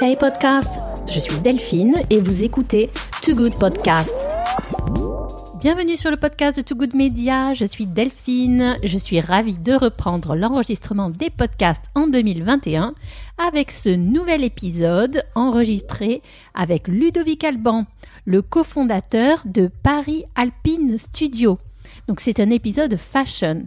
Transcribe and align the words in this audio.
Hey 0.00 0.16
podcast, 0.16 0.80
je 1.12 1.18
suis 1.18 1.38
Delphine 1.40 1.96
et 2.08 2.20
vous 2.20 2.44
écoutez 2.44 2.88
Too 3.22 3.34
Good 3.34 3.58
Podcast. 3.58 4.10
Bienvenue 5.60 5.96
sur 5.96 6.10
le 6.10 6.16
podcast 6.16 6.56
de 6.56 6.62
Too 6.62 6.76
Good 6.76 6.94
Media, 6.94 7.52
je 7.52 7.66
suis 7.66 7.86
Delphine, 7.86 8.78
je 8.82 8.96
suis 8.96 9.20
ravie 9.20 9.58
de 9.58 9.74
reprendre 9.74 10.34
l'enregistrement 10.34 11.10
des 11.10 11.28
podcasts 11.28 11.90
en 11.94 12.06
2021 12.06 12.94
avec 13.36 13.70
ce 13.70 13.90
nouvel 13.90 14.44
épisode 14.44 15.24
enregistré 15.34 16.22
avec 16.54 16.88
Ludovic 16.88 17.44
Alban, 17.44 17.84
le 18.24 18.40
cofondateur 18.40 19.42
de 19.44 19.68
Paris 19.82 20.24
Alpine 20.36 20.96
Studio. 20.96 21.58
Donc 22.08 22.20
c'est 22.20 22.40
un 22.40 22.50
épisode 22.50 22.96
fashion. 22.96 23.66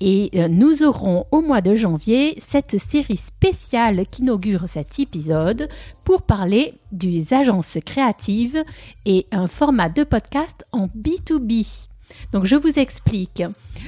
Et 0.00 0.30
euh, 0.34 0.48
nous 0.48 0.82
aurons 0.82 1.26
au 1.30 1.40
mois 1.40 1.60
de 1.60 1.74
janvier 1.74 2.40
cette 2.46 2.78
série 2.78 3.16
spéciale 3.16 4.06
qui 4.10 4.22
inaugure 4.22 4.64
cet 4.68 4.98
épisode 4.98 5.68
pour 6.04 6.22
parler 6.22 6.74
des 6.92 7.34
agences 7.34 7.78
créatives 7.84 8.62
et 9.06 9.26
un 9.32 9.48
format 9.48 9.88
de 9.88 10.04
podcast 10.04 10.64
en 10.72 10.86
B2B. 10.86 11.88
Donc 12.32 12.44
je 12.44 12.56
vous 12.56 12.78
explique. 12.78 13.42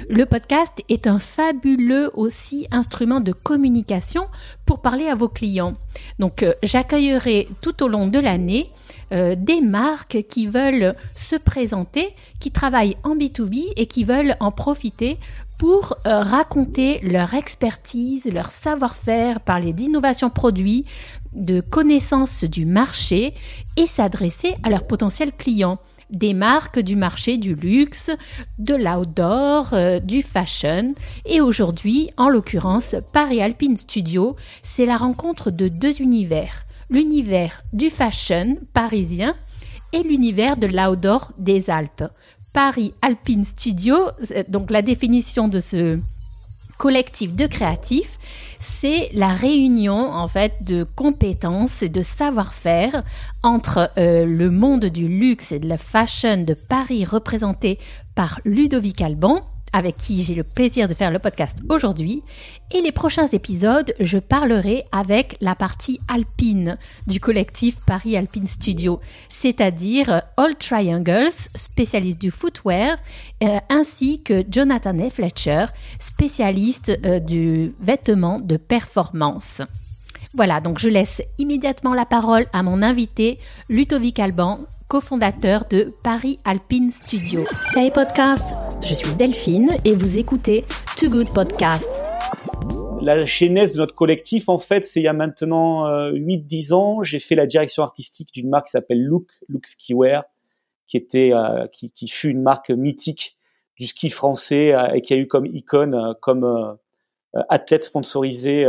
Le 0.09 0.27
podcast 0.27 0.83
est 0.89 1.07
un 1.07 1.19
fabuleux 1.19 2.11
aussi 2.15 2.67
instrument 2.71 3.21
de 3.21 3.33
communication 3.33 4.27
pour 4.65 4.81
parler 4.81 5.07
à 5.07 5.15
vos 5.15 5.29
clients. 5.29 5.75
Donc 6.19 6.43
euh, 6.43 6.53
j'accueillerai 6.63 7.49
tout 7.61 7.83
au 7.83 7.89
long 7.89 8.07
de 8.07 8.19
l'année 8.19 8.69
euh, 9.13 9.37
des 9.39 9.61
marques 9.61 10.25
qui 10.29 10.47
veulent 10.47 10.95
se 11.15 11.37
présenter, 11.37 12.15
qui 12.41 12.51
travaillent 12.51 12.97
en 13.05 13.17
B2B 13.17 13.73
et 13.77 13.87
qui 13.87 14.05
veulent 14.05 14.37
en 14.41 14.51
profiter 14.51 15.17
pour 15.59 15.97
euh, 16.07 16.21
raconter 16.21 17.01
leur 17.01 17.35
expertise, 17.35 18.27
leur 18.27 18.51
savoir-faire, 18.51 19.41
parler 19.41 19.73
d'innovation 19.73 20.31
produit, 20.31 20.85
de 21.33 21.61
connaissance 21.61 22.45
du 22.45 22.67
marché 22.67 23.35
et 23.77 23.87
s'adresser 23.87 24.55
à 24.63 24.71
leurs 24.71 24.87
potentiels 24.87 25.33
clients. 25.33 25.79
Des 26.11 26.35
marques 26.35 26.79
du 26.79 26.95
marché 26.95 27.37
du 27.37 27.55
luxe, 27.55 28.11
de 28.59 28.75
l'outdoor, 28.75 29.75
euh, 29.75 29.99
du 29.99 30.23
fashion. 30.23 30.95
Et 31.25 31.41
aujourd'hui, 31.41 32.11
en 32.17 32.29
l'occurrence, 32.29 32.95
Paris 33.13 33.43
Alpine 33.43 33.77
Studio, 33.77 34.37
c'est 34.63 34.87
la 34.87 34.97
rencontre 34.97 35.51
de 35.51 35.67
deux 35.67 36.01
univers. 36.01 36.63
L'univers 36.91 37.63
du 37.73 37.91
fashion 37.91 38.57
parisien 38.73 39.35
et 39.93 40.05
l'univers 40.05 40.57
de 40.57 40.69
l'outdoor 40.69 41.33
des 41.39 41.71
Alpes. 41.71 42.05
Paris 42.57 42.95
Alpine 43.03 43.45
Studio, 43.45 44.09
euh, 44.35 44.43
donc 44.49 44.71
la 44.71 44.81
définition 44.81 45.47
de 45.47 45.61
ce 45.61 45.99
collectif 46.79 47.35
de 47.35 47.47
créatifs, 47.47 48.19
c'est 48.59 49.11
la 49.13 49.29
réunion 49.29 49.93
en 49.93 50.27
fait 50.27 50.55
de 50.63 50.83
compétences 50.83 51.83
et 51.83 51.91
de 51.91 52.01
savoir-faire 52.01 53.03
entre 53.43 53.91
euh, 53.99 54.25
le 54.25 54.51
monde 54.51 54.87
du 54.87 55.07
luxe 55.07 55.53
et 55.53 55.59
de 55.59 55.69
la 55.69 55.77
fashion 55.77 56.45
de 56.45 56.55
Paris 56.55 57.05
représenté 57.05 57.79
par 58.15 58.41
Ludovic 58.47 59.03
Alban 59.03 59.43
avec 59.77 59.97
qui 59.97 60.25
j'ai 60.25 60.35
le 60.35 60.43
plaisir 60.43 60.89
de 60.89 60.95
faire 60.95 61.11
le 61.11 61.19
podcast 61.19 61.59
aujourd'hui. 61.69 62.23
Et 62.75 62.81
les 62.81 62.93
prochains 62.93 63.27
épisodes, 63.27 63.95
je 64.01 64.17
parlerai 64.17 64.85
avec 64.91 65.37
la 65.43 65.55
partie 65.55 66.01
alpine 66.09 66.79
du 67.07 67.21
collectif 67.21 67.77
Paris 67.85 68.17
Alpine 68.17 68.47
Studio, 68.47 69.01
c'est-à-dire 69.29 70.23
All 70.39 70.55
Triangles, 70.57 71.51
spécialiste 71.55 72.19
du 72.19 72.31
footwear, 72.31 72.97
euh, 73.45 73.59
ainsi 73.69 74.23
que 74.23 74.43
Jonathan 74.51 74.99
F. 75.11 75.17
Fletcher, 75.17 75.67
spécialiste 75.99 76.99
euh, 77.05 77.21
du 77.21 77.75
vêtement 77.79 78.41
de 78.41 78.57
performance. 78.57 79.61
Voilà, 80.33 80.63
donc 80.63 80.79
je 80.79 80.89
laisse 80.89 81.23
immédiatement 81.39 81.93
la 81.93 82.07
parole 82.07 82.47
à 82.55 82.63
mon 82.63 82.81
invité, 82.83 83.39
Ludovic 83.69 84.19
Alban, 84.19 84.61
cofondateur 84.89 85.65
de 85.69 85.93
Paris 86.05 86.39
Alpine 86.45 86.91
Studio. 86.91 87.45
Hey 87.75 87.91
podcast, 87.91 88.85
je 88.87 88.95
suis 88.95 89.15
Delphine 89.17 89.71
et 89.85 89.95
vous 89.95 90.17
écoutez 90.17 90.65
Too 90.97 91.11
Good 91.11 91.33
Podcast. 91.35 91.89
La 93.03 93.25
genèse 93.25 93.75
de 93.75 93.81
notre 93.81 93.95
collectif, 93.95 94.49
en 94.49 94.59
fait, 94.59 94.85
c'est 94.85 95.01
il 95.01 95.05
y 95.05 95.09
a 95.09 95.13
maintenant 95.13 95.87
8-10 96.13 96.73
euh, 96.73 96.77
ans, 96.77 97.03
j'ai 97.03 97.19
fait 97.19 97.35
la 97.35 97.47
direction 97.47 97.83
artistique 97.83 98.33
d'une 98.33 98.49
marque 98.49 98.67
qui 98.67 98.73
s'appelle 98.73 99.03
Look, 99.03 99.27
Look 99.49 99.67
Skiwear, 99.67 100.25
qui 100.87 100.97
était, 100.97 101.33
euh, 101.35 101.67
qui, 101.73 101.91
qui, 101.91 102.07
fut 102.07 102.31
une 102.31 102.43
marque 102.43 102.71
mythique 102.71 103.37
du 103.77 103.87
ski 103.87 104.09
français 104.09 104.73
euh, 104.73 104.93
et 104.95 105.03
qui 105.03 105.15
a 105.15 105.17
eu 105.17 105.27
comme 105.27 105.47
icône, 105.47 106.15
comme 106.23 106.79
athlète 107.49 107.85
sponsorisé 107.85 108.67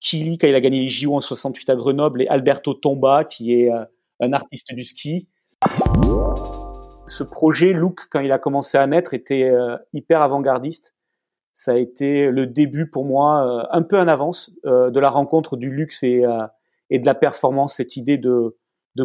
Kili 0.00 0.38
quand 0.38 0.48
il 0.48 0.54
a 0.54 0.60
gagné 0.60 0.84
les 0.84 0.88
JO 0.88 1.14
en 1.14 1.20
68 1.20 1.70
à 1.70 1.76
Grenoble 1.76 2.22
et 2.22 2.28
Alberto 2.28 2.74
Tomba 2.74 3.24
qui 3.24 3.52
est 3.52 3.70
un 4.20 4.32
artiste 4.32 4.74
du 4.74 4.84
ski. 4.84 5.28
Ce 7.08 7.22
projet 7.22 7.72
Look, 7.72 8.08
quand 8.10 8.20
il 8.20 8.32
a 8.32 8.38
commencé 8.38 8.78
à 8.78 8.86
naître, 8.86 9.14
était 9.14 9.44
euh, 9.44 9.76
hyper 9.92 10.22
avant-gardiste. 10.22 10.96
Ça 11.54 11.72
a 11.72 11.76
été 11.76 12.30
le 12.30 12.46
début 12.46 12.90
pour 12.90 13.04
moi, 13.04 13.46
euh, 13.46 13.66
un 13.70 13.82
peu 13.82 13.98
en 13.98 14.08
avance, 14.08 14.50
euh, 14.66 14.90
de 14.90 15.00
la 15.00 15.08
rencontre 15.08 15.56
du 15.56 15.70
luxe 15.70 16.02
et, 16.02 16.22
de 16.22 17.06
la 17.06 17.14
performance, 17.14 17.74
cette 17.74 17.96
idée 17.96 18.18
de, 18.18 18.56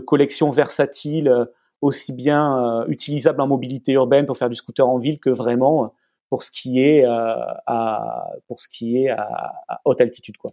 collection 0.06 0.50
versatile, 0.52 1.48
aussi 1.82 2.14
bien 2.14 2.86
utilisable 2.88 3.42
en 3.42 3.48
mobilité 3.48 3.94
urbaine 3.94 4.26
pour 4.26 4.38
faire 4.38 4.50
du 4.50 4.56
scooter 4.56 4.88
en 4.88 4.98
ville 4.98 5.20
que 5.20 5.30
vraiment 5.30 5.94
pour 6.30 6.44
ce 6.44 6.52
qui 6.52 6.82
est 6.82 7.04
à, 7.04 8.30
pour 8.48 8.60
ce 8.60 8.70
qui 8.70 9.04
est 9.04 9.10
à, 9.10 9.54
à 9.68 9.82
haute 9.84 10.00
altitude 10.00 10.38
quoi. 10.38 10.52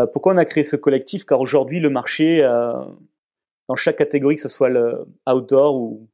Euh, 0.00 0.06
pourquoi 0.06 0.34
on 0.34 0.36
a 0.36 0.44
créé 0.44 0.64
ce 0.64 0.76
collectif? 0.76 1.24
Car 1.24 1.40
aujourd'hui, 1.40 1.80
le 1.80 1.90
marché, 1.90 2.44
euh, 2.44 2.72
dans 3.68 3.76
chaque 3.76 3.96
catégorie, 3.96 4.36
que 4.36 4.42
ce 4.42 4.48
soit 4.48 4.68
le 4.68 5.06
outdoor 5.26 5.80
ou, 5.80 6.08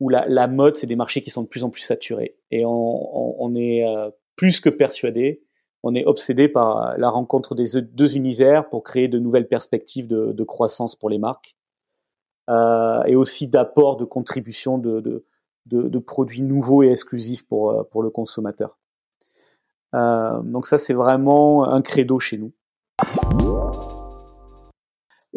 ou 0.00 0.08
la, 0.08 0.26
la 0.28 0.46
mode, 0.46 0.76
c'est 0.76 0.86
des 0.86 0.96
marchés 0.96 1.20
qui 1.20 1.30
sont 1.30 1.42
de 1.42 1.48
plus 1.48 1.64
en 1.64 1.70
plus 1.70 1.82
saturés. 1.82 2.36
Et 2.50 2.64
on, 2.64 3.42
on, 3.42 3.54
est 3.54 3.86
euh, 3.86 4.10
plus 4.36 4.60
que 4.60 4.70
persuadé, 4.70 5.42
on 5.82 5.94
est 5.94 6.04
obsédé 6.06 6.48
par 6.48 6.96
la 6.98 7.10
rencontre 7.10 7.54
des 7.54 7.80
deux 7.82 8.16
univers 8.16 8.68
pour 8.68 8.82
créer 8.82 9.08
de 9.08 9.18
nouvelles 9.18 9.48
perspectives 9.48 10.08
de, 10.08 10.32
de 10.32 10.44
croissance 10.44 10.96
pour 10.96 11.10
les 11.10 11.18
marques 11.18 11.54
euh, 12.48 13.02
et 13.04 13.14
aussi 13.14 13.46
d'apport, 13.46 13.96
de 13.96 14.04
contribution 14.04 14.78
de, 14.78 15.00
de, 15.00 15.24
de, 15.66 15.98
produits 15.98 16.42
nouveaux 16.42 16.82
et 16.82 16.90
exclusifs 16.90 17.46
pour, 17.46 17.88
pour 17.90 18.02
le 18.02 18.10
consommateur. 18.10 18.78
Euh, 19.94 20.40
donc 20.42 20.66
ça, 20.66 20.78
c'est 20.78 20.94
vraiment 20.94 21.64
un 21.64 21.82
credo 21.82 22.18
chez 22.18 22.38
nous. 22.38 22.52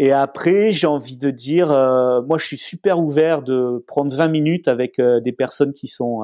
Et 0.01 0.13
après, 0.13 0.72
j'ai 0.72 0.88
envie 0.88 1.17
de 1.17 1.29
dire, 1.29 1.72
euh, 1.72 2.22
moi, 2.22 2.38
je 2.38 2.45
suis 2.45 2.57
super 2.57 3.00
ouvert 3.00 3.41
de 3.41 3.83
prendre 3.85 4.16
20 4.16 4.29
minutes 4.29 4.69
avec 4.69 4.97
euh, 4.97 5.19
des 5.19 5.33
personnes 5.33 5.73
qui 5.73 5.88
sont 5.88 6.22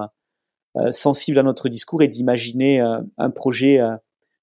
euh, 0.77 0.91
sensibles 0.93 1.37
à 1.39 1.43
notre 1.43 1.67
discours 1.67 2.01
et 2.01 2.07
d'imaginer 2.07 2.79
un 2.79 3.29
projet 3.29 3.81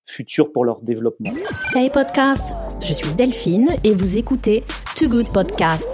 futur 0.05 0.53
pour 0.53 0.65
leur 0.65 0.83
développement. 0.83 1.31
Hey 1.75 1.91
podcast, 1.91 2.53
je 2.83 2.93
suis 2.93 3.15
Delphine 3.15 3.71
et 3.85 3.95
vous 3.95 4.19
écoutez 4.19 4.65
Too 4.97 5.09
Good 5.09 5.33
Podcast. 5.33 5.87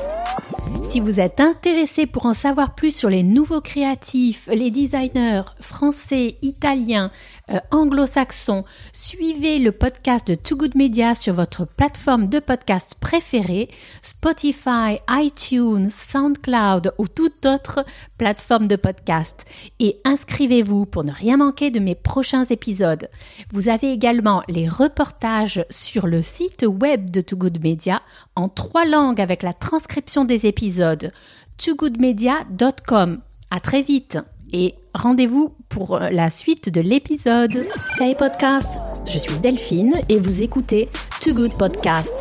Si 0.88 1.00
vous 1.00 1.20
êtes 1.20 1.40
intéressé 1.40 2.06
pour 2.06 2.26
en 2.26 2.34
savoir 2.34 2.74
plus 2.74 2.94
sur 2.94 3.10
les 3.10 3.22
nouveaux 3.22 3.60
créatifs, 3.60 4.48
les 4.52 4.70
designers 4.70 5.42
français, 5.60 6.36
italiens, 6.42 7.10
euh, 7.50 7.58
anglo-saxons, 7.70 8.64
suivez 8.92 9.58
le 9.58 9.72
podcast 9.72 10.26
de 10.26 10.34
Too 10.34 10.56
Good 10.56 10.74
Media 10.74 11.14
sur 11.14 11.34
votre 11.34 11.64
plateforme 11.64 12.28
de 12.28 12.40
podcast 12.40 12.94
préférée, 13.00 13.68
Spotify, 14.02 14.98
iTunes, 15.10 15.88
SoundCloud 15.90 16.92
ou 16.98 17.08
toute 17.08 17.46
autre 17.46 17.84
plateforme 18.18 18.68
de 18.68 18.76
podcast. 18.76 19.44
Et 19.80 19.98
inscrivez-vous 20.04 20.86
pour 20.86 21.04
ne 21.04 21.12
rien 21.12 21.38
manquer 21.38 21.70
de 21.70 21.80
mes 21.80 21.94
prochains 21.94 22.44
épisodes. 22.44 23.08
Vous 23.50 23.68
avez 23.68 23.92
également 23.92 24.42
les 24.48 24.68
reportages 24.68 25.64
sur 25.70 26.06
le 26.06 26.22
site 26.22 26.66
web 26.68 27.10
de 27.10 27.20
Too 27.20 27.36
Good 27.36 27.62
Media 27.62 28.02
en 28.36 28.48
trois 28.48 28.84
langues 28.84 29.20
avec 29.20 29.42
la 29.42 29.52
transcription 29.52 30.24
des 30.24 30.46
épisodes. 30.46 31.12
TooGoodMedia.com. 31.58 33.20
À 33.50 33.60
très 33.60 33.82
vite 33.82 34.18
et 34.52 34.74
rendez-vous 34.94 35.54
pour 35.68 35.96
euh, 35.96 36.10
la 36.10 36.30
suite 36.30 36.72
de 36.72 36.80
l'épisode. 36.80 37.66
Hey 38.00 38.14
podcast, 38.14 38.78
je 39.10 39.18
suis 39.18 39.38
Delphine 39.38 39.94
et 40.08 40.18
vous 40.18 40.42
écoutez 40.42 40.88
Too 41.20 41.34
Good 41.34 41.56
Podcast. 41.58 42.12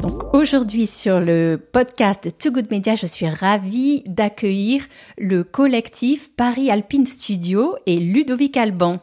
Donc 0.00 0.34
aujourd'hui 0.34 0.86
sur 0.86 1.20
le 1.20 1.56
podcast 1.72 2.36
Too 2.38 2.50
Good 2.50 2.70
Media, 2.70 2.94
je 2.94 3.06
suis 3.06 3.28
ravie 3.28 4.02
d'accueillir 4.06 4.84
le 5.16 5.44
collectif 5.44 6.34
Paris 6.34 6.70
Alpine 6.70 7.06
Studio 7.06 7.76
et 7.86 7.98
Ludovic 7.98 8.56
Alban. 8.56 8.98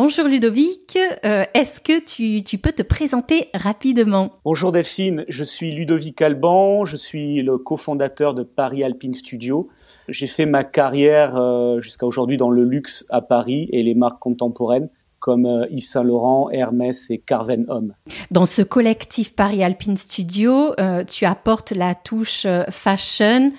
Bonjour 0.00 0.28
Ludovic, 0.28 0.96
euh, 1.24 1.42
est-ce 1.54 1.80
que 1.80 1.98
tu, 1.98 2.58
peux 2.58 2.70
te 2.70 2.84
présenter 2.84 3.48
rapidement 3.52 4.30
Bonjour 4.44 4.70
Delphine, 4.70 5.24
je 5.28 5.42
suis 5.42 5.72
Ludovic 5.72 6.22
Alban, 6.22 6.84
je 6.84 6.96
suis 6.96 7.42
le 7.42 7.58
cofondateur 7.58 8.34
de 8.34 8.44
Paris 8.44 8.84
Alpine 8.84 9.12
Studio. 9.12 9.68
J'ai 10.06 10.28
fait 10.28 10.46
ma 10.46 10.62
carrière 10.62 11.36
euh, 11.36 11.80
jusqu'à 11.80 12.06
aujourd'hui 12.06 12.36
dans 12.36 12.48
le 12.48 12.62
luxe 12.62 13.06
à 13.08 13.22
Paris 13.22 13.68
et 13.72 13.82
les 13.82 13.96
marques 13.96 14.20
contemporaines 14.20 14.88
comme 15.20 15.46
euh, 15.46 15.66
Yves 15.70 15.84
Saint 15.84 16.02
Laurent, 16.02 16.50
Hermès 16.50 17.10
et 17.10 17.18
Carven 17.18 17.64
Homme. 17.68 17.94
Dans 18.30 18.46
ce 18.46 18.62
collectif 18.62 19.34
Paris 19.34 19.64
Alpine 19.64 19.96
Studio, 19.96 20.72
euh, 20.78 21.04
tu 21.04 21.24
apportes 21.24 21.72
la 21.72 21.94
touche 21.94 22.44
euh, 22.46 22.64
fashion 22.70 23.52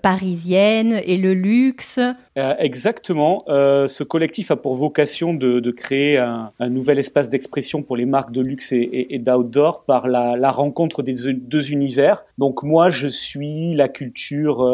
parisienne 0.00 1.00
et 1.04 1.16
le 1.16 1.34
luxe. 1.34 1.98
exactement. 2.36 3.38
ce 3.48 4.04
collectif 4.04 4.52
a 4.52 4.56
pour 4.56 4.76
vocation 4.76 5.34
de, 5.34 5.70
créer 5.72 6.18
un, 6.18 6.52
nouvel 6.60 7.00
espace 7.00 7.28
d'expression 7.28 7.82
pour 7.82 7.96
les 7.96 8.06
marques 8.06 8.30
de 8.30 8.40
luxe 8.40 8.70
et, 8.70 9.18
d'outdoor 9.18 9.84
par 9.84 10.06
la, 10.06 10.50
rencontre 10.52 11.02
des 11.02 11.14
deux 11.34 11.72
univers. 11.72 12.24
Donc 12.38 12.62
moi, 12.62 12.90
je 12.90 13.08
suis 13.08 13.74
la 13.74 13.88
culture 13.88 14.64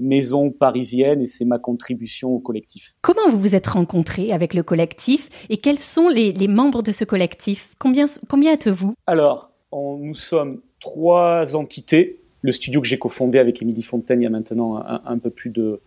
maison 0.00 0.50
parisienne 0.50 1.20
et 1.20 1.26
c'est 1.26 1.44
ma 1.44 1.58
contribution 1.58 2.30
au 2.30 2.38
collectif. 2.38 2.94
Comment 3.02 3.28
vous 3.28 3.38
vous 3.38 3.54
êtes 3.54 3.66
rencontrés 3.66 4.32
avec 4.32 4.54
le 4.54 4.62
collectif 4.62 5.28
et 5.50 5.58
quels 5.62 5.78
sont 5.78 6.08
les, 6.08 6.48
membres 6.48 6.82
de 6.82 6.92
ce 6.92 7.04
collectif? 7.04 7.74
Combien, 7.78 8.06
êtes-vous? 8.52 8.94
Alors, 9.06 9.50
nous 9.72 10.14
sommes 10.14 10.60
trois 10.80 11.56
entités. 11.56 12.20
Le 12.42 12.52
studio 12.52 12.80
que 12.80 12.88
j'ai 12.88 12.98
cofondé 12.98 13.38
avec 13.38 13.62
Émilie 13.62 13.82
Fontaine 13.82 14.20
il 14.20 14.24
y 14.24 14.26
a 14.26 14.30
maintenant 14.30 14.82
un, 14.84 15.18
peu 15.18 15.30
plus 15.30 15.50
de, 15.50 15.80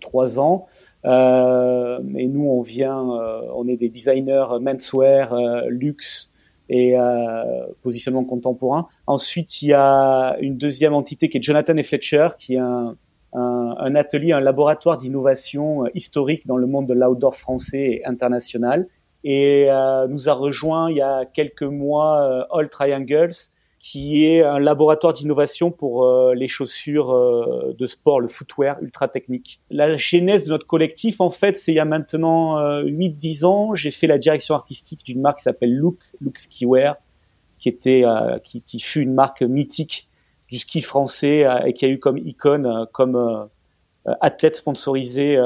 trois 0.00 0.38
ans. 0.38 0.66
Euh, 1.04 2.00
et 2.16 2.26
nous, 2.26 2.46
on 2.46 2.62
vient, 2.62 3.10
euh, 3.10 3.42
on 3.54 3.68
est 3.68 3.76
des 3.76 3.88
designers 3.88 4.46
menswear, 4.60 5.32
euh, 5.32 5.62
luxe 5.68 6.30
et 6.68 6.96
euh, 6.96 7.66
positionnement 7.82 8.24
contemporain. 8.24 8.88
Ensuite, 9.06 9.62
il 9.62 9.68
y 9.68 9.72
a 9.72 10.36
une 10.40 10.56
deuxième 10.56 10.94
entité 10.94 11.28
qui 11.28 11.38
est 11.38 11.42
Jonathan 11.42 11.76
et 11.76 11.82
Fletcher, 11.82 12.28
qui 12.38 12.54
est 12.54 12.58
un, 12.58 12.96
un, 13.34 13.94
atelier, 13.94 14.32
un 14.32 14.40
laboratoire 14.40 14.98
d'innovation 14.98 15.84
euh, 15.84 15.88
historique 15.94 16.46
dans 16.46 16.56
le 16.56 16.66
monde 16.66 16.86
de 16.86 16.94
l'outdoor 16.94 17.34
français 17.34 17.82
et 17.82 18.04
international. 18.04 18.86
Et 19.24 19.66
euh, 19.68 20.08
nous 20.08 20.28
a 20.28 20.32
rejoint 20.32 20.90
il 20.90 20.96
y 20.96 21.00
a 21.00 21.24
quelques 21.24 21.62
mois 21.62 22.22
euh, 22.22 22.44
All 22.58 22.68
Triangles, 22.68 23.34
qui 23.78 24.26
est 24.26 24.42
un 24.42 24.58
laboratoire 24.58 25.12
d'innovation 25.12 25.70
pour 25.70 26.04
euh, 26.04 26.34
les 26.34 26.46
chaussures 26.46 27.12
de 27.76 27.86
sport, 27.86 28.20
le 28.20 28.28
footwear 28.28 28.80
ultra 28.80 29.08
technique. 29.08 29.60
La 29.70 29.96
genèse 29.96 30.46
de 30.46 30.50
notre 30.50 30.66
collectif, 30.66 31.20
en 31.20 31.30
fait, 31.30 31.56
c'est 31.56 31.72
il 31.72 31.76
y 31.76 31.80
a 31.80 31.84
maintenant 31.84 32.58
8-10 32.82 33.44
ans, 33.44 33.74
j'ai 33.74 33.90
fait 33.90 34.06
la 34.06 34.18
direction 34.18 34.54
artistique 34.54 35.04
d'une 35.04 35.20
marque 35.20 35.38
qui 35.38 35.44
s'appelle 35.44 35.74
Look, 35.74 35.98
Look 36.20 36.38
Skiwear, 36.38 36.96
qui 37.58 37.68
était, 37.68 38.04
qui, 38.44 38.62
qui, 38.62 38.78
fut 38.78 39.00
une 39.00 39.14
marque 39.14 39.42
mythique 39.42 40.08
du 40.52 40.58
ski 40.58 40.82
français 40.82 41.46
euh, 41.46 41.64
et 41.64 41.72
qui 41.72 41.86
a 41.86 41.88
eu 41.88 41.98
comme 41.98 42.18
icône, 42.18 42.66
euh, 42.66 42.84
comme 42.92 43.16
euh, 43.16 44.12
athlète 44.20 44.54
sponsorisé 44.56 45.38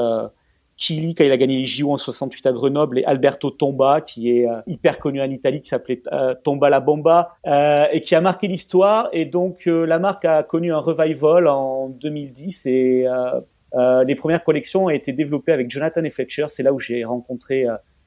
Kili 0.77 1.15
quand 1.15 1.23
il 1.23 1.31
a 1.31 1.37
gagné 1.37 1.59
les 1.59 1.65
JO 1.65 1.91
en 1.91 1.97
68 1.97 2.45
à 2.47 2.51
Grenoble 2.51 2.99
et 2.99 3.05
Alberto 3.05 3.49
Tomba 3.51 4.01
qui 4.01 4.31
est 4.31 4.47
hyper 4.65 4.99
connu 4.99 5.21
en 5.21 5.29
Italie 5.29 5.61
qui 5.61 5.69
s'appelait 5.69 6.01
Tomba 6.43 6.69
la 6.69 6.79
Bomba 6.79 7.35
et 7.45 8.01
qui 8.01 8.15
a 8.15 8.21
marqué 8.21 8.47
l'histoire. 8.47 9.09
Et 9.13 9.25
donc 9.25 9.65
la 9.67 9.99
marque 9.99 10.25
a 10.25 10.41
connu 10.41 10.73
un 10.73 10.79
revival 10.79 11.47
en 11.47 11.89
2010 11.89 12.65
et 12.65 13.05
les 14.07 14.15
premières 14.15 14.43
collections 14.43 14.85
ont 14.85 14.89
été 14.89 15.13
développées 15.13 15.51
avec 15.51 15.69
Jonathan 15.69 16.03
et 16.03 16.09
Fletcher. 16.09 16.45
C'est 16.47 16.63
là 16.63 16.73
où 16.73 16.79
j'ai 16.79 17.05
rencontré 17.05 17.65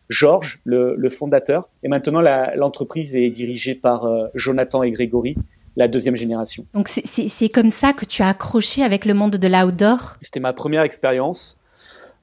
Georges 0.09 0.61
le, 0.65 0.97
le, 0.97 1.09
fondateur. 1.11 1.69
Et 1.85 1.89
maintenant 1.89 2.21
l'entreprise 2.57 3.15
est 3.15 3.31
dirigée 3.31 3.77
par 3.77 4.09
Jonathan 4.35 4.83
et 4.83 4.91
Grégory 4.91 5.37
la 5.81 5.89
deuxième 5.89 6.15
génération. 6.15 6.67
Donc 6.75 6.89
c'est 6.89 7.49
comme 7.49 7.71
ça 7.71 7.93
que 7.95 8.05
tu 8.05 8.23
as 8.23 8.29
accroché 8.29 8.83
avec 8.83 9.07
le 9.07 9.15
monde 9.15 9.37
de 9.37 9.49
l'outdoor? 9.49 10.17
C'était 10.21 10.39
ma 10.39 10.53
première 10.53 10.83
expérience. 10.83 11.59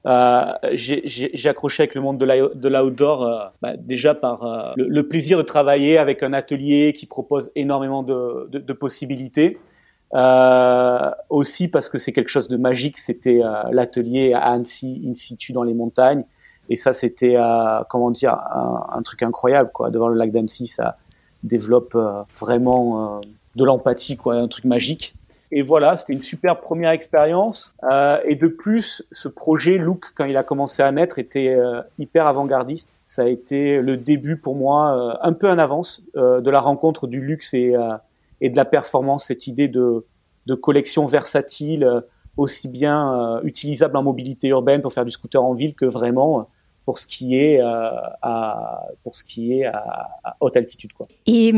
Euh, 0.06 0.52
j'ai 0.74 1.48
accroché 1.48 1.82
avec 1.82 1.96
le 1.96 2.00
monde 2.00 2.18
de 2.18 2.68
l'outdoor 2.68 3.24
euh, 3.24 3.38
bah, 3.60 3.76
déjà 3.76 4.14
par 4.14 4.44
euh, 4.44 4.72
le, 4.76 5.02
plaisir 5.08 5.36
de 5.38 5.42
travailler 5.42 5.98
avec 5.98 6.22
un 6.22 6.32
atelier 6.32 6.94
qui 6.96 7.06
propose 7.06 7.50
énormément 7.56 8.04
de, 8.04 8.48
de, 8.48 8.58
de 8.58 8.72
possibilités. 8.72 9.58
Aussi 11.28 11.68
parce 11.68 11.90
que 11.90 11.98
c'est 11.98 12.12
quelque 12.12 12.30
chose 12.30 12.48
de 12.48 12.56
magique. 12.56 12.96
C'était 12.96 13.40
l'atelier 13.72 14.34
à 14.34 14.52
Annecy, 14.52 15.02
in 15.04 15.14
situ 15.14 15.52
dans 15.52 15.64
les 15.64 15.74
montagnes, 15.74 16.24
et 16.70 16.76
ça 16.76 16.92
c'était 16.94 17.36
comment 17.90 18.10
dire 18.10 18.32
un, 18.32 18.86
un, 18.98 19.02
truc 19.02 19.22
incroyable 19.22 19.70
quoi. 19.74 19.90
Devant 19.90 20.08
le 20.08 20.14
lac 20.14 20.30
d'Annecy, 20.30 20.66
ça 20.66 20.96
développe 21.42 21.94
vraiment 22.32 23.20
de 23.58 23.64
l'empathie, 23.64 24.16
quoi, 24.16 24.36
un 24.36 24.48
truc 24.48 24.64
magique. 24.64 25.14
Et 25.50 25.62
voilà, 25.62 25.96
c'était 25.96 26.12
une 26.12 26.22
super 26.22 26.60
première 26.60 26.90
expérience. 26.90 27.74
Euh, 27.90 28.18
et 28.24 28.34
de 28.34 28.48
plus, 28.48 29.02
ce 29.12 29.28
projet 29.28 29.78
Look, 29.78 30.12
quand 30.14 30.26
il 30.26 30.36
a 30.36 30.42
commencé 30.42 30.82
à 30.82 30.92
naître, 30.92 31.18
était 31.18 31.54
euh, 31.54 31.80
hyper 31.98 32.26
avant-gardiste. 32.26 32.90
Ça 33.04 33.22
a 33.22 33.26
été 33.26 33.80
le 33.80 33.96
début 33.96 34.36
pour 34.36 34.54
moi, 34.54 34.94
euh, 34.94 35.16
un 35.22 35.32
peu 35.32 35.48
en 35.48 35.58
avance, 35.58 36.02
de 36.14 36.50
la 36.50 36.60
rencontre 36.60 37.06
du 37.06 37.20
luxe 37.22 37.54
et, 37.54 37.74
et 38.40 38.50
de 38.50 38.56
la 38.56 38.64
performance. 38.64 39.24
Cette 39.24 39.46
idée 39.46 39.68
de, 39.68 40.04
de 40.46 40.54
collection 40.54 41.06
versatile, 41.06 42.02
aussi 42.36 42.68
bien 42.68 43.40
utilisable 43.42 43.96
en 43.96 44.02
mobilité 44.02 44.48
urbaine 44.48 44.82
pour 44.82 44.92
faire 44.92 45.04
du 45.04 45.10
scooter 45.10 45.42
en 45.42 45.54
ville 45.54 45.74
que 45.74 45.86
vraiment 45.86 46.48
pour 46.88 46.98
ce 46.98 47.06
qui 47.06 47.36
est 47.36 47.60
euh, 47.60 47.90
à 48.22 48.86
pour 49.04 49.14
ce 49.14 49.22
qui 49.22 49.52
est 49.52 49.66
à, 49.66 50.08
haute 50.40 50.56
altitude 50.56 50.94
quoi. 50.94 51.06
Et, 51.26 51.52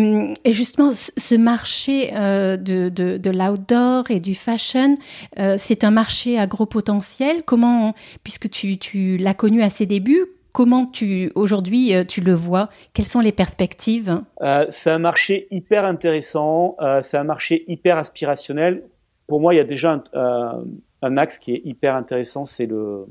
justement 0.44 0.90
ce 0.92 1.36
marché 1.36 2.12
euh, 2.16 2.56
de, 2.56 2.88
de, 2.88 3.16
de 3.16 3.30
l'outdoor 3.30 4.10
et 4.10 4.18
du 4.18 4.34
fashion, 4.34 4.96
euh, 5.38 5.54
c'est 5.56 5.84
un 5.84 5.92
marché 5.92 6.36
à 6.36 6.48
gros 6.48 6.66
potentiel. 6.66 7.44
Comment, 7.44 7.94
puisque 8.24 8.50
tu, 8.50 8.76
tu 8.76 9.18
l'as 9.18 9.34
connu 9.34 9.62
à 9.62 9.68
ses 9.68 9.86
débuts, 9.86 10.26
comment 10.50 10.84
tu 10.84 11.30
aujourd'hui 11.36 11.92
tu 12.08 12.20
le 12.22 12.34
vois? 12.34 12.68
Quelles 12.92 13.06
sont 13.06 13.20
les 13.20 13.30
perspectives? 13.30 14.20
C'est 14.68 14.90
un 14.90 14.98
marché 14.98 15.46
hyper 15.52 15.84
intéressant. 15.84 16.76
c'est 17.02 17.18
un 17.18 17.24
marché 17.34 17.62
hyper 17.68 17.98
aspirationnel. 17.98 18.82
Pour 19.28 19.40
moi, 19.40 19.54
il 19.54 19.58
y 19.58 19.60
a 19.60 19.64
déjà 19.64 20.02
un, 20.12 20.64
un 21.02 21.16
axe 21.16 21.38
qui 21.38 21.52
est 21.52 21.62
hyper 21.64 21.94
intéressant, 21.94 22.44
c'est 22.44 22.66
le 22.66 23.06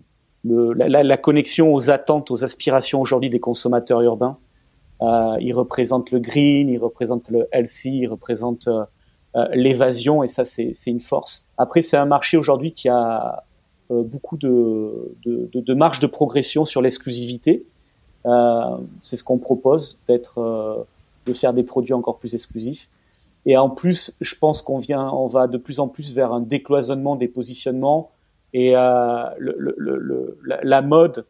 le, 0.45 0.73
la, 0.73 1.03
la, 1.03 1.17
connexion 1.17 1.73
aux 1.73 1.89
attentes, 1.89 2.31
aux 2.31 2.43
aspirations 2.43 3.01
aujourd'hui 3.01 3.29
des 3.29 3.39
consommateurs 3.39 4.01
urbains. 4.01 4.37
Euh, 5.01 5.37
il 5.39 5.53
représente 5.53 6.11
le 6.11 6.19
green, 6.19 6.69
il 6.69 6.77
représente 6.77 7.29
le 7.29 7.47
healthy, 7.51 7.99
il 7.99 8.07
représente 8.07 8.67
euh, 8.67 8.83
euh 9.35 9.47
l'évasion 9.53 10.23
et 10.23 10.27
ça 10.27 10.43
c'est 10.45 10.73
une 10.87 10.99
force. 10.99 11.45
Après 11.57 11.81
c'est 11.81 11.97
un 11.97 12.05
marché 12.05 12.35
aujourd'hui 12.37 12.73
qui 12.73 12.89
a 12.89 13.43
euh, 13.91 14.03
beaucoup 14.03 14.37
de, 14.37 15.15
de, 15.25 15.49
de, 15.53 15.61
de, 15.61 15.73
marge 15.73 15.99
de 15.99 16.07
progression 16.07 16.65
sur 16.65 16.81
l'exclusivité. 16.81 17.65
Euh, 18.25 18.77
c'est 19.01 19.15
ce 19.15 19.23
qu'on 19.23 19.37
propose, 19.37 19.97
d'être, 20.07 20.85
de 21.25 21.33
faire 21.33 21.53
des 21.53 21.63
produits 21.63 21.93
encore 21.93 22.17
plus 22.17 22.33
exclusifs. 22.35 22.89
Et 23.45 23.57
en 23.57 23.69
plus, 23.69 24.15
je 24.19 24.35
pense 24.35 24.61
qu'on 24.61 24.77
vient, 24.77 25.09
on 25.09 25.27
va 25.27 25.47
de 25.47 25.57
plus 25.57 25.79
en 25.79 25.87
plus 25.87 26.13
vers 26.13 26.33
un 26.33 26.41
décloisonnement 26.41 27.15
des 27.15 27.27
positionnements 27.29 28.11
et 28.53 28.75
euh, 28.75 29.23
le, 29.37 29.55
le, 29.77 30.39
la, 30.63 30.81
mode 30.81 31.25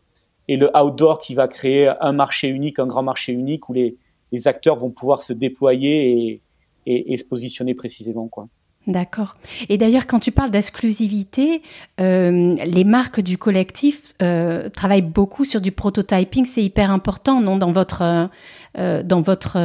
et 0.48 0.58
le 0.58 0.70
outdoor 0.76 1.20
qui 1.20 1.36
va 1.36 1.48
créer 1.48 1.92
un 2.00 2.14
marché 2.14 2.48
unique, 2.48 2.80
un 2.80 2.88
grand 2.88 3.04
marché 3.04 3.34
unique 3.34 3.70
où 3.70 3.74
les, 3.74 3.98
les 4.32 4.48
acteurs 4.48 4.78
vont 4.78 4.90
pouvoir 4.90 5.20
se 5.20 5.34
déployer 5.34 6.12
et, 6.12 6.42
et, 6.86 7.14
et 7.14 7.18
se 7.18 7.26
positionner 7.26 7.76
précisément. 7.76 8.28
Quoi. 8.28 8.48
D'accord. 8.90 9.36
Et 9.70 9.78
d'ailleurs, 9.78 10.08
quand 10.08 10.20
tu 10.20 10.32
parles 10.32 10.50
d'exclusivité, 10.50 11.62
euh, 12.02 12.56
les 12.56 12.84
marques 12.84 13.22
du 13.22 13.38
collectif 13.38 14.14
euh, 14.24 14.68
travaillent 14.70 15.04
beaucoup 15.04 15.46
sur 15.46 15.62
du 15.62 15.72
prototyping. 15.72 16.46
C'est 16.46 16.64
hyper 16.64 16.90
important, 16.90 17.40
non, 17.40 17.58
dans 17.58 17.72
votre 17.72 18.30
euh, 18.78 19.04
dans 19.04 19.22
votre 19.22 19.58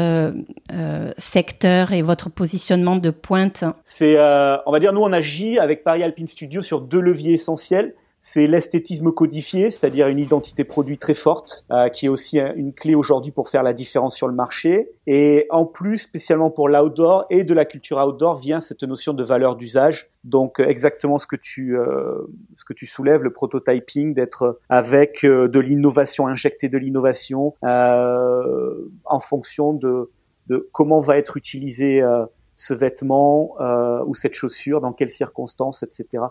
secteur 1.16 1.92
et 1.92 2.02
votre 2.02 2.28
positionnement 2.28 2.96
de 2.96 3.08
pointe? 3.08 3.64
C'est, 3.82 4.18
on 4.18 4.72
va 4.72 4.78
dire, 4.78 4.92
nous 4.92 5.00
on 5.02 5.12
agit 5.12 5.58
avec 5.58 5.84
Paris 5.84 6.02
Alpine 6.02 6.28
Studio 6.28 6.60
sur 6.60 6.82
deux 6.82 7.00
leviers 7.00 7.32
essentiels 7.32 7.94
c'est 8.26 8.46
l'esthétisme 8.46 9.12
codifié, 9.12 9.70
c'est-à-dire 9.70 10.08
une 10.08 10.18
identité 10.18 10.64
produit 10.64 10.96
très 10.96 11.12
forte, 11.12 11.66
euh, 11.70 11.90
qui 11.90 12.06
est 12.06 12.08
aussi 12.08 12.38
une 12.38 12.72
clé 12.72 12.94
aujourd'hui 12.94 13.32
pour 13.32 13.50
faire 13.50 13.62
la 13.62 13.74
différence 13.74 14.16
sur 14.16 14.28
le 14.28 14.34
marché. 14.34 14.92
Et 15.06 15.46
en 15.50 15.66
plus, 15.66 15.98
spécialement 15.98 16.50
pour 16.50 16.70
l'outdoor 16.70 17.26
et 17.28 17.44
de 17.44 17.52
la 17.52 17.66
culture 17.66 17.98
outdoor, 17.98 18.36
vient 18.36 18.62
cette 18.62 18.82
notion 18.82 19.12
de 19.12 19.22
valeur 19.22 19.56
d'usage. 19.56 20.10
Donc 20.24 20.58
euh, 20.58 20.66
exactement 20.66 21.18
ce 21.18 21.26
que 21.26 21.36
tu 21.36 21.76
euh, 21.76 22.22
ce 22.54 22.64
que 22.64 22.72
tu 22.72 22.86
soulèves, 22.86 23.22
le 23.22 23.30
prototyping, 23.30 24.14
d'être 24.14 24.58
avec 24.70 25.26
de 25.26 25.58
l'innovation, 25.60 26.26
injecter 26.26 26.70
de 26.70 26.78
l'innovation 26.78 27.52
en 27.62 29.20
fonction 29.20 29.74
de 29.74 30.10
de 30.46 30.66
comment 30.72 31.00
va 31.00 31.18
être 31.18 31.36
utilisé 31.36 32.02
ce 32.54 32.72
vêtement 32.72 33.54
ou 34.06 34.14
cette 34.14 34.32
chaussure, 34.32 34.80
dans 34.80 34.94
quelles 34.94 35.10
circonstances, 35.10 35.82
etc. 35.82 36.22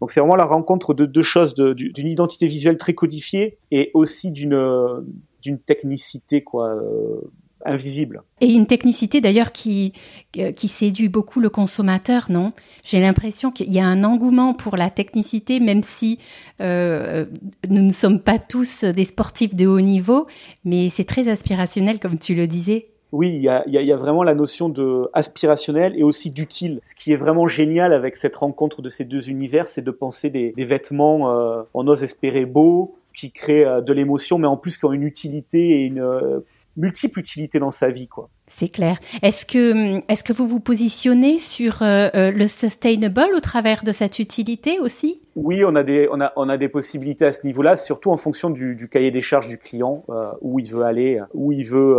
Donc 0.00 0.10
c'est 0.10 0.20
vraiment 0.20 0.36
la 0.36 0.44
rencontre 0.44 0.94
de 0.94 1.06
deux 1.06 1.22
choses, 1.22 1.54
d'une 1.54 2.06
identité 2.06 2.46
visuelle 2.46 2.76
très 2.76 2.94
codifiée 2.94 3.58
et 3.70 3.90
aussi 3.94 4.32
d'une 4.32 5.04
d'une 5.42 5.58
technicité 5.58 6.42
quoi, 6.42 6.70
euh, 6.70 7.20
invisible. 7.64 8.22
Et 8.40 8.52
une 8.52 8.66
technicité 8.66 9.20
d'ailleurs 9.20 9.52
qui, 9.52 9.92
qui 10.32 10.68
séduit 10.68 11.08
beaucoup 11.08 11.40
le 11.40 11.50
consommateur, 11.50 12.26
non? 12.30 12.52
J'ai 12.84 13.00
l'impression 13.00 13.50
qu'il 13.50 13.72
y 13.72 13.78
a 13.78 13.86
un 13.86 14.04
engouement 14.04 14.54
pour 14.54 14.76
la 14.76 14.90
technicité, 14.90 15.60
même 15.60 15.82
si 15.82 16.18
euh, 16.60 17.26
nous 17.68 17.82
ne 17.82 17.92
sommes 17.92 18.20
pas 18.20 18.38
tous 18.38 18.84
des 18.84 19.04
sportifs 19.04 19.54
de 19.54 19.66
haut 19.66 19.80
niveau, 19.80 20.26
mais 20.64 20.88
c'est 20.88 21.04
très 21.04 21.28
aspirationnel, 21.28 21.98
comme 21.98 22.18
tu 22.18 22.34
le 22.34 22.46
disais. 22.46 22.86
Oui, 23.12 23.28
il 23.28 23.42
y 23.42 23.48
a, 23.50 23.62
y 23.66 23.92
a, 23.92 23.96
vraiment 23.96 24.22
la 24.22 24.34
notion 24.34 24.70
de 24.70 25.10
aspirationnel 25.12 25.92
et 25.96 26.02
aussi 26.02 26.30
d'utile. 26.30 26.78
Ce 26.80 26.94
qui 26.94 27.12
est 27.12 27.16
vraiment 27.16 27.46
génial 27.46 27.92
avec 27.92 28.16
cette 28.16 28.34
rencontre 28.36 28.80
de 28.80 28.88
ces 28.88 29.04
deux 29.04 29.28
univers, 29.28 29.68
c'est 29.68 29.82
de 29.82 29.90
penser 29.90 30.30
des, 30.30 30.52
des 30.56 30.64
vêtements, 30.64 31.30
euh, 31.30 31.62
on 31.74 31.86
ose 31.88 32.02
espérer 32.02 32.46
beaux, 32.46 32.94
qui 33.14 33.30
créent 33.30 33.66
euh, 33.66 33.80
de 33.82 33.92
l'émotion, 33.92 34.38
mais 34.38 34.46
en 34.46 34.56
plus 34.56 34.78
qui 34.78 34.86
ont 34.86 34.92
une 34.92 35.02
utilité 35.02 35.58
et 35.58 35.84
une 35.84 36.00
euh, 36.00 36.40
multiple 36.76 37.20
utilité 37.20 37.58
dans 37.58 37.70
sa 37.70 37.90
vie, 37.90 38.08
quoi. 38.08 38.28
C'est 38.46 38.68
clair. 38.68 38.98
Est-ce 39.22 39.46
que, 39.46 39.98
est-ce 40.10 40.24
que 40.24 40.32
vous 40.32 40.46
vous 40.46 40.60
positionnez 40.60 41.38
sur 41.38 41.82
euh, 41.82 42.30
le 42.30 42.46
sustainable 42.46 43.34
au 43.34 43.40
travers 43.40 43.82
de 43.84 43.92
cette 43.92 44.18
utilité 44.18 44.78
aussi? 44.78 45.22
Oui, 45.34 45.64
on 45.64 45.74
a 45.74 45.82
des, 45.82 46.08
on 46.12 46.20
a, 46.20 46.32
on 46.36 46.48
a 46.48 46.58
des 46.58 46.68
possibilités 46.68 47.24
à 47.24 47.32
ce 47.32 47.46
niveau-là, 47.46 47.76
surtout 47.76 48.10
en 48.10 48.18
fonction 48.18 48.50
du, 48.50 48.76
du 48.76 48.88
cahier 48.88 49.10
des 49.10 49.22
charges 49.22 49.48
du 49.48 49.56
client, 49.56 50.04
où 50.42 50.58
il 50.58 50.70
veut 50.70 50.82
aller, 50.82 51.20
où 51.32 51.52
il 51.52 51.64
veut 51.64 51.96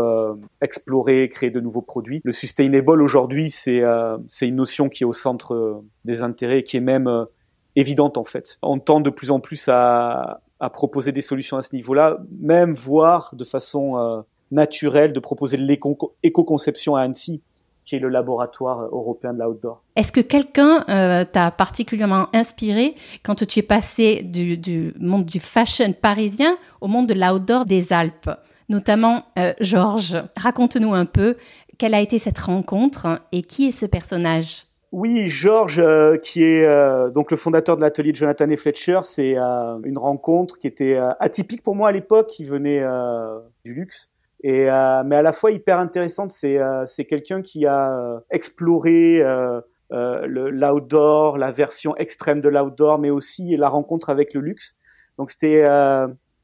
explorer, 0.61 1.29
créer 1.29 1.49
de 1.49 1.59
nouveaux 1.59 1.81
produits. 1.81 2.21
Le 2.23 2.31
sustainable 2.31 3.01
aujourd'hui, 3.01 3.49
c'est, 3.49 3.81
c'est 4.27 4.47
une 4.47 4.57
notion 4.57 4.87
qui 4.87 5.01
est 5.01 5.05
au 5.07 5.13
centre 5.13 5.81
des 6.05 6.21
intérêts, 6.21 6.63
qui 6.63 6.77
est 6.77 6.81
même 6.81 7.09
évidente 7.75 8.17
en 8.19 8.23
fait. 8.23 8.59
On 8.61 8.77
tend 8.77 8.99
de 8.99 9.09
plus 9.09 9.31
en 9.31 9.39
plus 9.39 9.67
à, 9.67 10.41
à 10.59 10.69
proposer 10.69 11.11
des 11.11 11.21
solutions 11.21 11.57
à 11.57 11.63
ce 11.63 11.73
niveau-là, 11.73 12.19
même 12.39 12.73
voir 12.73 13.33
de 13.33 13.43
façon 13.43 14.23
euh, 14.53 14.55
naturelle 14.55 15.13
de 15.13 15.19
proposer 15.19 15.57
l'éco-conception 15.57 16.95
à 16.95 17.01
Annecy, 17.01 17.41
qui 17.85 17.95
est 17.95 17.99
le 17.99 18.09
laboratoire 18.09 18.81
euh, 18.81 18.89
européen 18.91 19.33
de 19.33 19.39
l'outdoor. 19.39 19.83
Est-ce 19.95 20.11
que 20.11 20.21
quelqu'un 20.21 20.83
euh, 20.89 21.25
t'a 21.25 21.51
particulièrement 21.51 22.27
inspiré 22.33 22.95
quand 23.23 23.35
tu 23.45 23.59
es 23.59 23.63
passé 23.63 24.21
du, 24.23 24.57
du, 24.57 24.93
monde 24.99 25.25
du 25.25 25.39
fashion 25.39 25.93
parisien 25.93 26.57
au 26.81 26.87
monde 26.87 27.07
de 27.07 27.13
l'outdoor 27.13 27.65
des 27.65 27.93
Alpes 27.93 28.29
Notamment 28.69 29.23
Georges? 29.59 30.23
Raconte-nous 30.37 30.93
un 30.93 31.05
peu 31.05 31.35
quelle 31.77 31.93
a 31.93 31.99
été 31.99 32.17
cette 32.17 32.37
rencontre 32.37 33.21
et 33.33 33.41
qui 33.41 33.67
est 33.67 33.73
ce 33.73 33.85
personnage? 33.85 34.67
Oui, 34.93 35.27
Georges, 35.27 35.79
euh, 35.79 36.17
qui 36.17 36.43
est 36.43 36.65
euh, 36.65 37.09
donc 37.09 37.31
le 37.31 37.37
fondateur 37.37 37.75
de 37.77 37.81
l'atelier 37.81 38.11
de 38.11 38.15
Jonathan 38.15 38.47
et 38.49 38.55
Fletcher, 38.55 38.99
c'est 39.01 39.35
euh, 39.35 39.79
une 39.83 39.97
rencontre 39.97 40.59
qui 40.59 40.67
était 40.67 40.99
atypique 41.19 41.63
pour 41.63 41.75
moi 41.75 41.89
à 41.89 41.91
l'époque, 41.91 42.27
qui 42.27 42.43
venait 42.43 42.83
du 43.65 43.73
luxe, 43.73 44.09
et 44.43 44.65
mais 44.65 45.15
à 45.15 45.21
la 45.21 45.31
fois 45.31 45.51
hyper 45.51 45.79
intéressante. 45.79 46.31
C'est 46.31 46.59
c'est 46.85 47.05
quelqu'un 47.05 47.41
qui 47.41 47.65
a 47.65 48.21
exploré 48.29 49.23
l'outdoor, 49.89 51.37
la 51.37 51.51
version 51.51 51.95
extrême 51.97 52.41
de 52.41 52.49
l'outdoor, 52.49 52.99
mais 52.99 53.09
aussi 53.09 53.55
la 53.55 53.69
rencontre 53.69 54.09
avec 54.09 54.33
le 54.33 54.41
luxe. 54.41 54.75
Donc 55.17 55.31
c'était 55.31 55.65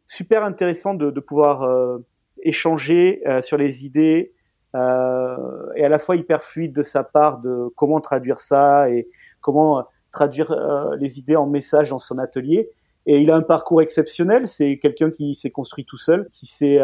super 0.06 0.44
intéressant 0.44 0.94
de, 0.94 1.12
de 1.12 1.20
pouvoir 1.20 2.00
échanger 2.41 3.22
sur 3.41 3.58
les 3.58 3.86
idées 3.86 4.34
euh, 4.75 5.72
et 5.75 5.84
à 5.84 5.89
la 5.89 5.98
fois 5.98 6.15
hyper 6.15 6.41
fluide 6.41 6.74
de 6.74 6.84
sa 6.84 7.03
part 7.03 7.39
de 7.39 7.70
comment 7.75 8.00
traduire 8.01 8.39
ça 8.39 8.89
et 8.89 9.10
comment 9.41 9.86
traduire 10.12 10.51
euh, 10.51 10.96
les 10.98 11.20
idées 11.20 11.36
en 11.36 11.48
messages 11.48 11.89
dans 11.89 11.98
son 11.98 12.18
atelier. 12.20 12.70
Et 13.06 13.20
il 13.22 13.32
a 13.32 13.36
un 13.36 13.41
parcours 13.41 13.82
exceptionnel. 13.82 14.48
C'est 14.48 14.77
quelqu'un 14.77 15.10
qui 15.10 15.34
s'est 15.34 15.50
construit 15.50 15.86
tout 15.86 15.98
seul, 15.98 16.29
qui 16.32 16.46
s'est 16.46 16.79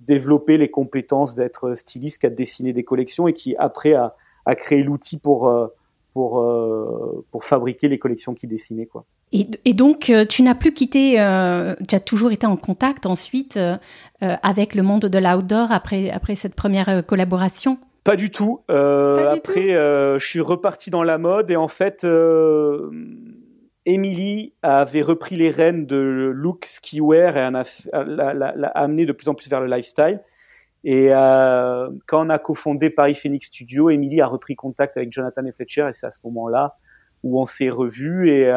euh, 0.00 0.04
développé 0.06 0.58
les 0.58 0.70
compétences 0.70 1.34
d'être 1.34 1.74
styliste, 1.74 2.20
qui 2.20 2.26
a 2.26 2.30
dessiné 2.30 2.72
des 2.72 2.84
collections 2.84 3.28
et 3.28 3.32
qui 3.32 3.56
après 3.56 3.94
a, 3.94 4.14
a 4.44 4.54
créé 4.54 4.82
l'outil 4.82 5.18
pour 5.18 5.48
euh, 5.48 5.68
pour 6.12 6.44
pour 7.30 7.44
fabriquer 7.44 7.88
les 7.88 7.98
collections 7.98 8.34
qu'il 8.34 8.48
dessinait 8.48 8.86
quoi. 8.86 9.04
Et, 9.32 9.74
donc, 9.74 10.08
euh, 10.08 10.24
tu 10.24 10.42
n'as 10.42 10.54
plus 10.54 10.72
quitté, 10.72 11.20
euh, 11.20 11.74
tu 11.88 11.94
as 11.94 12.00
toujours 12.00 12.30
été 12.30 12.46
en 12.46 12.56
contact 12.56 13.06
ensuite 13.06 13.56
euh, 13.56 13.76
avec 14.20 14.74
le 14.74 14.82
monde 14.82 15.06
de 15.06 15.18
l'outdoor 15.18 15.72
après, 15.72 16.10
après 16.10 16.36
cette 16.36 16.54
première 16.54 17.04
collaboration? 17.04 17.78
Pas 18.04 18.16
du 18.16 18.30
tout. 18.30 18.60
après, 18.68 19.70
je 19.70 20.24
suis 20.24 20.40
reparti 20.40 20.90
dans 20.90 21.02
la 21.02 21.18
mode 21.18 21.50
et 21.50 21.56
en 21.56 21.66
fait, 21.66 22.06
Emily 23.86 24.52
avait 24.62 25.02
repris 25.02 25.36
les 25.36 25.50
rênes 25.50 25.86
de 25.86 25.96
Look 26.34 26.66
Skiwear 26.66 27.36
et 27.36 27.50
l'a 27.92 28.68
amené 28.74 29.06
de 29.06 29.12
plus 29.12 29.28
en 29.28 29.34
plus 29.34 29.48
vers 29.48 29.60
le 29.60 29.68
lifestyle. 29.68 30.20
Et 30.84 31.08
quand 31.08 32.26
on 32.26 32.28
a 32.28 32.38
cofondé 32.38 32.90
Paris 32.90 33.14
Phoenix 33.14 33.46
Studio, 33.46 33.88
Emily 33.88 34.20
a 34.20 34.26
repris 34.26 34.56
contact 34.56 34.96
avec 34.96 35.12
Jonathan 35.12 35.44
et 35.46 35.52
Fletcher 35.52 35.86
et 35.88 35.92
c'est 35.92 36.06
à 36.06 36.10
ce 36.10 36.20
moment-là 36.24 36.76
où 37.22 37.40
on 37.40 37.46
s'est 37.46 37.70
revus 37.70 38.28
et 38.28 38.52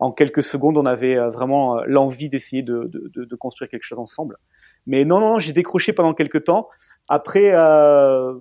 en 0.00 0.12
quelques 0.12 0.42
secondes, 0.42 0.78
on 0.78 0.86
avait 0.86 1.16
euh, 1.16 1.28
vraiment 1.28 1.78
euh, 1.78 1.82
l'envie 1.86 2.30
d'essayer 2.30 2.62
de, 2.62 2.90
de, 2.90 3.24
de, 3.24 3.36
construire 3.36 3.70
quelque 3.70 3.84
chose 3.84 3.98
ensemble. 3.98 4.38
Mais 4.86 5.04
non, 5.04 5.20
non, 5.20 5.38
j'ai 5.38 5.52
décroché 5.52 5.92
pendant 5.92 6.14
quelques 6.14 6.44
temps. 6.44 6.68
Après, 7.06 7.50
euh, 7.52 8.34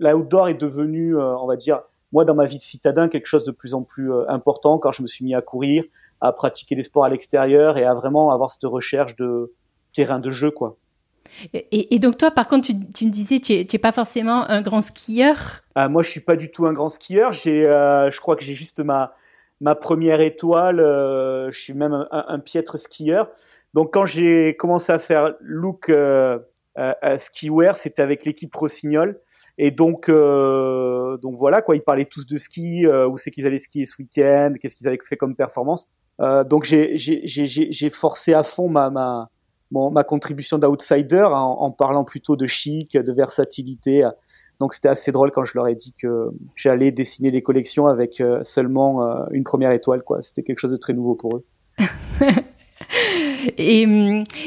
l'outdoor 0.00 0.48
est 0.48 0.60
devenu, 0.60 1.16
euh, 1.16 1.36
on 1.38 1.46
va 1.46 1.54
dire, 1.54 1.82
moi 2.12 2.24
dans 2.24 2.34
ma 2.34 2.44
vie 2.44 2.58
de 2.58 2.62
citadin, 2.62 3.08
quelque 3.08 3.26
chose 3.26 3.44
de 3.44 3.50
plus 3.50 3.74
en 3.74 3.82
plus 3.82 4.10
important 4.28 4.78
quand 4.78 4.92
je 4.92 5.02
me 5.02 5.06
suis 5.06 5.24
mis 5.24 5.34
à 5.34 5.42
courir, 5.42 5.84
à 6.20 6.32
pratiquer 6.32 6.76
des 6.76 6.82
sports 6.82 7.04
à 7.04 7.08
l'extérieur 7.08 7.78
et 7.78 7.84
à 7.84 7.94
vraiment 7.94 8.32
avoir 8.32 8.50
cette 8.50 8.64
recherche 8.64 9.16
de 9.16 9.52
terrain 9.92 10.18
de 10.20 10.30
jeu, 10.30 10.50
quoi. 10.50 10.76
Et, 11.54 11.94
et 11.94 11.98
donc 11.98 12.18
toi, 12.18 12.30
par 12.30 12.46
contre, 12.46 12.66
tu, 12.66 12.74
tu 12.92 13.06
me 13.06 13.10
disais, 13.10 13.38
tu 13.38 13.52
n'es 13.54 13.78
pas 13.78 13.92
forcément 13.92 14.48
un 14.50 14.60
grand 14.60 14.82
skieur. 14.82 15.62
Ah, 15.74 15.88
moi, 15.88 16.02
je 16.02 16.10
suis 16.10 16.20
pas 16.20 16.36
du 16.36 16.50
tout 16.50 16.66
un 16.66 16.74
grand 16.74 16.90
skieur. 16.90 17.32
J'ai, 17.32 17.62
je 17.62 18.20
crois 18.20 18.36
que 18.36 18.44
j'ai 18.44 18.54
juste 18.54 18.80
ma 18.80 19.14
ma 19.62 19.76
première 19.76 20.20
étoile. 20.20 20.80
Euh, 20.80 21.50
je 21.50 21.58
suis 21.58 21.72
même 21.72 22.06
un, 22.10 22.38
piètre 22.40 22.78
skieur. 22.78 23.30
Donc 23.72 23.94
quand 23.94 24.04
j'ai 24.04 24.54
commencé 24.56 24.92
à 24.92 24.98
faire 24.98 25.34
look 25.40 25.88
euh, 25.88 26.38
skiwear, 27.16 27.76
c'était 27.76 28.02
avec 28.02 28.26
l'équipe 28.26 28.54
Rossignol. 28.54 29.18
Et 29.58 29.70
donc, 29.70 30.08
euh, 30.08 31.16
donc 31.18 31.36
voilà 31.36 31.62
quoi, 31.62 31.76
ils 31.76 31.82
parlaient 31.82 32.06
tous 32.06 32.26
de 32.26 32.38
ski, 32.38 32.86
où 32.86 33.18
c'est 33.18 33.30
qu'ils 33.30 33.46
allaient 33.46 33.58
skier 33.58 33.86
ce 33.86 34.00
week-end, 34.00 34.54
qu'est-ce 34.60 34.76
qu'ils 34.76 34.88
avaient 34.88 34.98
fait 35.06 35.16
comme 35.16 35.36
performance. 35.36 35.86
donc 36.18 36.64
j'ai 36.64 37.90
forcé 37.90 38.34
à 38.34 38.42
fond 38.42 38.68
ma 38.68 38.90
ma 38.90 39.28
ma 39.70 40.04
contribution 40.04 40.58
d'outsider 40.58 41.22
en, 41.22 41.32
en, 41.32 41.70
parlant 41.70 42.04
plutôt 42.04 42.36
de 42.36 42.44
chic, 42.44 42.94
de 42.94 43.12
versatilité, 43.12 44.04
donc 44.62 44.74
c'était 44.74 44.88
assez 44.88 45.10
drôle 45.10 45.32
quand 45.32 45.44
je 45.44 45.54
leur 45.56 45.66
ai 45.66 45.74
dit 45.74 45.92
que 45.92 46.30
j'allais 46.54 46.92
dessiner 46.92 47.32
des 47.32 47.42
collections 47.42 47.86
avec 47.86 48.20
euh, 48.20 48.44
seulement 48.44 49.04
euh, 49.04 49.24
une 49.32 49.42
première 49.42 49.72
étoile. 49.72 50.02
C'était 50.20 50.44
quelque 50.44 50.60
chose 50.60 50.70
de 50.70 50.76
très 50.76 50.92
nouveau 50.92 51.16
pour 51.16 51.36
eux. 51.36 51.44
et, 53.58 53.86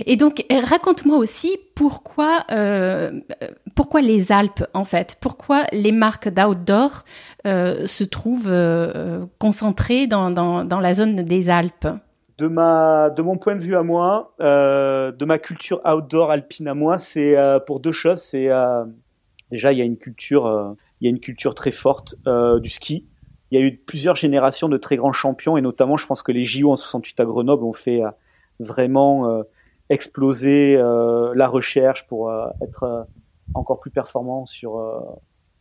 et, 0.05 0.15
donc, 0.15 0.45
raconte-moi 0.49 1.17
aussi 1.17 1.57
pourquoi, 1.75 2.43
euh, 2.51 3.19
pourquoi 3.75 4.01
les 4.01 4.31
Alpes, 4.31 4.65
en 4.73 4.85
fait, 4.85 5.17
pourquoi 5.19 5.63
les 5.71 5.91
marques 5.91 6.29
d'outdoor 6.29 7.03
se 7.43 8.03
trouvent 8.03 8.53
concentrées 9.39 10.07
dans, 10.07 10.31
dans, 10.31 10.63
dans, 10.63 10.79
la 10.79 10.93
zone 10.93 11.15
des 11.23 11.49
Alpes? 11.49 11.87
De, 12.37 12.47
ma, 12.47 13.09
de 13.09 13.21
mon 13.21 13.37
point 13.37 13.55
de 13.55 13.61
vue 13.61 13.77
à 13.77 13.83
moi, 13.83 14.33
de 14.39 15.25
ma 15.25 15.37
culture 15.37 15.81
outdoor 15.85 16.31
alpine 16.31 16.67
à 16.67 16.73
moi, 16.73 16.97
c'est 16.99 17.35
pour 17.65 17.79
deux 17.79 17.91
choses. 17.91 18.21
C'est 18.21 18.49
Déjà, 19.51 19.71
il 19.71 19.77
y 19.77 19.81
a 19.81 19.85
une 19.85 19.97
culture, 19.97 20.47
euh, 20.47 20.73
il 20.99 21.05
y 21.05 21.07
a 21.07 21.09
une 21.09 21.19
culture 21.19 21.53
très 21.55 21.71
forte 21.71 22.15
euh, 22.27 22.59
du 22.59 22.69
ski. 22.69 23.05
Il 23.51 23.59
y 23.59 23.63
a 23.63 23.65
eu 23.65 23.77
plusieurs 23.77 24.15
générations 24.15 24.69
de 24.69 24.77
très 24.77 24.97
grands 24.97 25.13
champions 25.13 25.55
et 25.55 25.61
notamment, 25.61 25.97
je 25.97 26.05
pense 26.05 26.23
que 26.23 26.31
les 26.31 26.45
JO 26.45 26.71
en 26.71 26.75
68 26.75 27.19
à 27.19 27.25
Grenoble 27.25 27.63
ont 27.63 27.73
fait 27.73 28.03
euh, 28.03 28.09
vraiment 28.59 29.43
exploser 29.89 30.77
la 30.77 31.47
recherche 31.47 32.07
pour 32.07 32.31
être 32.61 33.07
encore 33.53 33.79
plus 33.79 33.91
performant 33.91 34.45
sur 34.45 34.81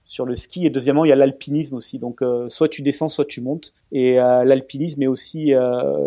sur 0.07 0.27
le 0.27 0.35
ski. 0.35 0.67
Et 0.67 0.71
deuxièmement, 0.71 1.05
il 1.05 1.09
y 1.09 1.13
a 1.13 1.17
l'alpinisme 1.17 1.75
aussi. 1.77 1.99
Donc, 1.99 2.21
soit 2.49 2.69
tu 2.69 2.83
descends, 2.83 3.09
soit 3.09 3.25
tu 3.25 3.41
montes. 3.41 3.73
Et 3.93 4.17
l'alpinisme 4.17 5.03
est 5.03 5.07
aussi 5.07 5.53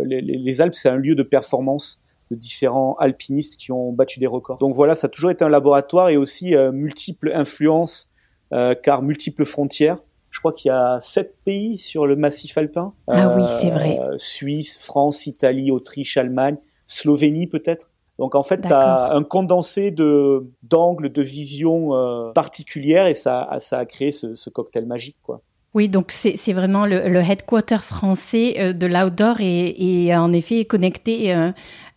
les, 0.06 0.22
les, 0.22 0.62
Alpes, 0.62 0.76
c'est 0.76 0.90
un 0.90 0.98
lieu 0.98 1.16
de 1.16 1.24
performance 1.24 2.02
de 2.32 2.36
différents 2.36 2.96
alpinistes 2.96 3.60
qui 3.60 3.72
ont 3.72 3.92
battu 3.92 4.20
des 4.20 4.28
records. 4.28 4.58
Donc 4.58 4.74
voilà, 4.74 4.96
ça 4.96 5.08
a 5.08 5.10
toujours 5.10 5.32
été 5.32 5.44
un 5.46 5.50
laboratoire 5.50 6.10
et 6.10 6.18
aussi 6.18 6.56
euh, 6.56 6.72
multiples 6.72 7.32
influences, 7.34 8.12
euh, 8.54 8.76
car 8.76 9.02
multiples 9.02 9.46
frontières. 9.46 9.98
Je 10.30 10.40
crois 10.40 10.54
qu'il 10.54 10.70
y 10.70 10.72
a 10.72 11.00
sept 11.02 11.36
pays 11.44 11.78
sur 11.78 12.06
le 12.06 12.16
massif 12.16 12.58
alpin. 12.58 12.94
Ah 13.08 13.34
oui, 13.36 13.44
c'est 13.60 13.70
vrai. 13.70 14.00
Euh, 14.00 14.16
Suisse, 14.18 14.78
France, 14.78 15.26
Italie, 15.26 15.72
Autriche, 15.72 16.18
Allemagne, 16.18 16.58
Slovénie 16.88 17.46
peut-être. 17.46 17.90
Donc 18.18 18.34
en 18.34 18.42
fait, 18.42 18.62
tu 18.62 18.74
as 18.74 19.14
un 19.14 19.24
condensé 19.24 19.92
de 19.92 20.50
d'angles, 20.64 21.12
de 21.12 21.22
visions 21.22 21.92
particulières 22.34 23.06
et 23.06 23.14
ça, 23.14 23.48
ça 23.60 23.78
a 23.78 23.86
créé 23.86 24.12
ce, 24.12 24.34
ce 24.34 24.50
cocktail 24.50 24.88
magique, 24.88 25.18
quoi. 25.22 25.42
Oui, 25.74 25.90
donc 25.90 26.12
c'est 26.12 26.54
vraiment 26.54 26.88
le, 26.88 27.08
le, 27.08 27.20
headquarter 27.20 27.78
français 27.84 28.74
de 28.74 28.88
l'outdoor 28.88 29.42
et, 29.42 30.06
et, 30.08 30.16
en 30.16 30.34
effet 30.34 30.66
connecté 30.66 31.32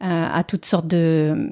à 0.00 0.44
toutes 0.44 0.66
sortes 0.66 0.88
de, 0.88 1.48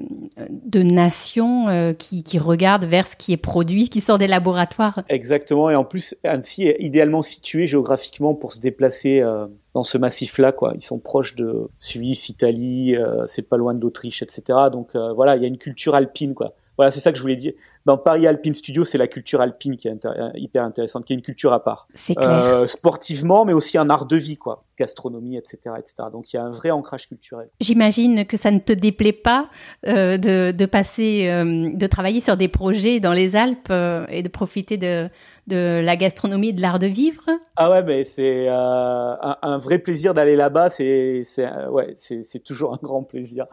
de 0.49 0.83
nations 0.83 1.95
qui, 1.97 2.23
qui, 2.23 2.37
regardent 2.37 2.85
vers 2.85 3.07
ce 3.07 3.15
qui 3.15 3.33
est 3.33 3.37
produit, 3.37 3.89
qui 3.89 3.99
sort 3.99 4.19
des 4.19 4.27
laboratoires. 4.27 5.01
Exactement, 5.07 5.71
et 5.71 5.75
en 5.75 5.85
plus 5.85 6.13
Annecy 6.23 6.67
est 6.67 6.75
idéalement 6.79 7.23
situé 7.23 7.65
géographiquement 7.65 8.35
pour 8.35 8.53
se 8.53 8.59
déplacer 8.59 9.23
dans 9.73 9.83
ce 9.83 9.97
massif-là. 9.97 10.51
Quoi. 10.51 10.73
Ils 10.75 10.83
sont 10.83 10.99
proches 10.99 11.35
de 11.35 11.69
Suisse, 11.79 12.29
Italie, 12.29 12.95
c'est 13.27 13.47
pas 13.47 13.57
loin 13.57 13.73
d'Autriche, 13.73 14.21
etc. 14.21 14.41
Donc 14.71 14.95
voilà, 15.15 15.35
il 15.35 15.41
y 15.41 15.45
a 15.45 15.47
une 15.47 15.57
culture 15.57 15.95
alpine. 15.95 16.33
Quoi. 16.33 16.53
Voilà, 16.77 16.91
c'est 16.91 16.99
ça 17.01 17.11
que 17.11 17.17
je 17.17 17.21
voulais 17.21 17.35
dire 17.35 17.53
dans 17.85 17.97
Paris 17.97 18.27
Alpine 18.27 18.53
Studio, 18.53 18.83
c'est 18.83 18.97
la 18.99 19.07
culture 19.07 19.41
alpine 19.41 19.75
qui 19.75 19.87
est 19.87 20.07
hyper 20.35 20.63
intéressante, 20.63 21.05
qui 21.05 21.13
est 21.13 21.15
une 21.15 21.23
culture 21.23 21.53
à 21.53 21.63
part. 21.63 21.87
C'est 21.95 22.13
clair. 22.13 22.29
Euh, 22.29 22.67
sportivement, 22.67 23.45
mais 23.45 23.53
aussi 23.53 23.77
un 23.77 23.89
art 23.89 24.05
de 24.05 24.15
vie, 24.15 24.37
quoi. 24.37 24.63
Gastronomie, 24.79 25.37
etc., 25.37 25.75
etc. 25.77 26.09
Donc 26.11 26.31
il 26.31 26.37
y 26.37 26.39
a 26.39 26.43
un 26.43 26.49
vrai 26.49 26.71
ancrage 26.71 27.07
culturel. 27.07 27.49
J'imagine 27.59 28.25
que 28.25 28.37
ça 28.37 28.51
ne 28.51 28.59
te 28.59 28.73
déplaît 28.73 29.13
pas 29.13 29.49
euh, 29.85 30.17
de, 30.17 30.51
de, 30.51 30.65
passer, 30.65 31.27
euh, 31.27 31.69
de 31.73 31.87
travailler 31.87 32.21
sur 32.21 32.37
des 32.37 32.47
projets 32.47 32.99
dans 32.99 33.13
les 33.13 33.35
Alpes 33.35 33.71
et 34.09 34.23
de 34.23 34.29
profiter 34.29 34.77
de, 34.77 35.09
de 35.47 35.81
la 35.83 35.95
gastronomie 35.95 36.49
et 36.49 36.53
de 36.53 36.61
l'art 36.61 36.79
de 36.79 36.87
vivre? 36.87 37.25
Ah 37.55 37.69
ouais, 37.69 37.83
mais 37.83 38.03
c'est 38.03 38.47
un, 38.47 39.37
un, 39.41 39.57
vrai 39.57 39.79
plaisir 39.79 40.13
d'aller 40.13 40.35
là-bas. 40.35 40.69
C'est, 40.69 41.23
c'est, 41.25 41.47
ouais, 41.67 41.93
c'est, 41.97 42.23
c'est 42.23 42.39
toujours 42.39 42.73
un 42.73 42.79
grand 42.81 43.03
plaisir. 43.03 43.45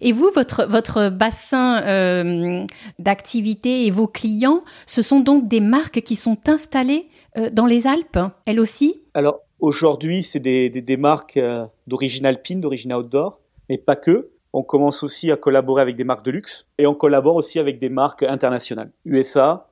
Et 0.00 0.12
vous, 0.12 0.30
votre 0.34 0.66
votre 0.66 1.10
bassin 1.10 2.66
d'activité 2.98 3.86
et 3.86 3.90
vos 3.90 4.06
clients, 4.06 4.62
ce 4.86 5.02
sont 5.02 5.20
donc 5.20 5.48
des 5.48 5.60
marques 5.60 6.00
qui 6.00 6.16
sont 6.16 6.38
installées 6.48 7.08
euh, 7.36 7.50
dans 7.50 7.66
les 7.66 7.86
Alpes, 7.86 8.18
elles 8.46 8.60
aussi? 8.60 9.02
Alors 9.14 9.40
aujourd'hui, 9.60 10.22
c'est 10.22 10.40
des, 10.40 10.70
des, 10.70 10.96
marques 10.96 11.36
euh, 11.36 11.66
d'origine 11.86 12.26
alpine, 12.26 12.60
d'origine 12.60 12.92
outdoor, 12.92 13.40
mais 13.68 13.78
pas 13.78 13.96
que. 13.96 14.30
On 14.52 14.62
commence 14.62 15.02
aussi 15.04 15.30
à 15.30 15.36
collaborer 15.36 15.82
avec 15.82 15.96
des 15.96 16.04
marques 16.04 16.24
de 16.24 16.32
luxe 16.32 16.66
et 16.78 16.86
on 16.86 16.94
collabore 16.94 17.36
aussi 17.36 17.60
avec 17.60 17.78
des 17.78 17.88
marques 17.88 18.24
internationales, 18.24 18.90
USA. 19.04 19.68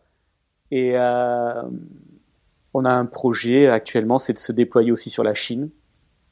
Et 0.70 0.92
euh, 0.94 1.62
on 2.74 2.84
a 2.84 2.90
un 2.90 3.06
projet 3.06 3.66
actuellement, 3.66 4.18
c'est 4.18 4.34
de 4.34 4.38
se 4.38 4.52
déployer 4.52 4.92
aussi 4.92 5.10
sur 5.10 5.24
la 5.24 5.34
Chine 5.34 5.70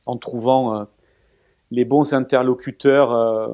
en 0.06 0.16
trouvant 0.16 0.86
les 1.70 1.84
bons 1.84 2.14
interlocuteurs 2.14 3.12
euh, 3.12 3.48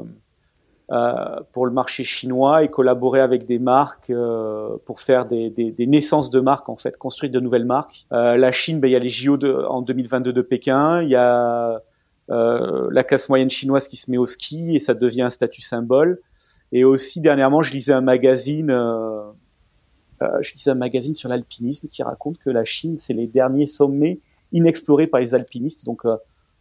pour 1.53 1.65
le 1.65 1.73
marché 1.73 2.05
chinois 2.05 2.65
et 2.65 2.69
collaborer 2.69 3.21
avec 3.21 3.47
des 3.47 3.59
marques 3.59 4.11
euh, 4.11 4.77
pour 4.85 5.01
faire 5.01 5.25
des, 5.25 5.49
des, 5.49 5.71
des, 5.71 5.87
naissances 5.87 6.29
de 6.29 6.41
marques 6.41 6.69
en 6.69 6.77
fait, 6.77 6.99
construire 6.99 7.33
de 7.33 7.41
nouvelles 7.41 7.65
marques. 7.65 8.05
Euh, 8.13 8.37
la 8.37 8.53
Chine, 8.53 8.79
ben, 8.79 8.89
il 8.89 8.91
y 8.91 8.97
a 8.97 8.99
les 8.99 9.09
JO 9.09 9.39
de, 9.39 9.53
en 9.53 9.81
2022 9.81 10.33
de 10.33 10.43
Pékin, 10.43 11.03
il 11.03 11.09
y 11.09 11.15
a 11.15 11.81
euh, 12.31 12.89
la 12.91 13.05
classe 13.05 13.29
moyenne 13.29 13.49
chinoise 13.49 13.89
qui 13.89 13.97
se 13.97 14.11
met 14.11 14.19
au 14.19 14.27
ski 14.27 14.77
et 14.77 14.81
ça 14.81 14.93
devient 14.93 15.23
un 15.23 15.31
statut 15.31 15.63
symbole. 15.63 16.21
Et 16.73 16.85
aussi 16.85 17.21
dernièrement, 17.21 17.63
je 17.63 17.73
lisais 17.73 17.93
un 17.95 18.01
magazine, 18.03 18.71
euh, 18.71 19.23
je 20.41 20.53
lisais 20.53 20.71
un 20.71 20.75
magazine 20.75 21.15
sur 21.15 21.29
l'alpinisme 21.31 21.89
qui 21.89 22.03
raconte 22.03 22.39
que 22.39 22.51
la 22.51 22.65
Chine, 22.65 22.97
c'est 22.99 23.15
les 23.15 23.27
derniers 23.27 23.67
sommets 23.67 24.21
inexplorés 24.53 25.07
par 25.07 25.21
les 25.21 25.35
alpinistes. 25.35 25.87
Donc 25.87 26.03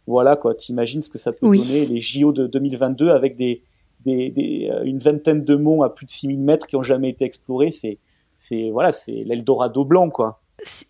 voilà 0.06 0.36
quoi, 0.36 0.54
t'imagines 0.54 1.02
ce 1.02 1.10
que 1.10 1.18
ça 1.18 1.32
peut 1.32 1.46
donner 1.46 1.86
les 1.86 2.00
JO 2.00 2.32
de 2.32 2.46
2022 2.46 3.10
avec 3.10 3.36
des 3.36 3.62
euh, 4.06 4.84
une 4.84 4.98
vingtaine 4.98 5.44
de 5.44 5.54
monts 5.56 5.82
à 5.82 5.90
plus 5.90 6.06
de 6.06 6.10
6000 6.10 6.40
mètres 6.40 6.66
qui 6.66 6.76
ont 6.76 6.82
jamais 6.82 7.08
été 7.10 7.24
explorés, 7.24 7.70
c'est, 7.70 7.98
c'est 8.34 8.70
voilà, 8.70 8.92
c'est 8.92 9.24
l'Eldorado 9.24 9.84
blanc, 9.84 10.10
quoi. 10.10 10.41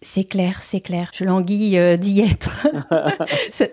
C'est 0.03 0.25
clair, 0.25 0.61
c'est 0.61 0.81
clair. 0.81 1.11
Je 1.15 1.25
languis 1.25 1.79
euh, 1.79 1.97
d'y 1.97 2.21
être. 2.21 2.67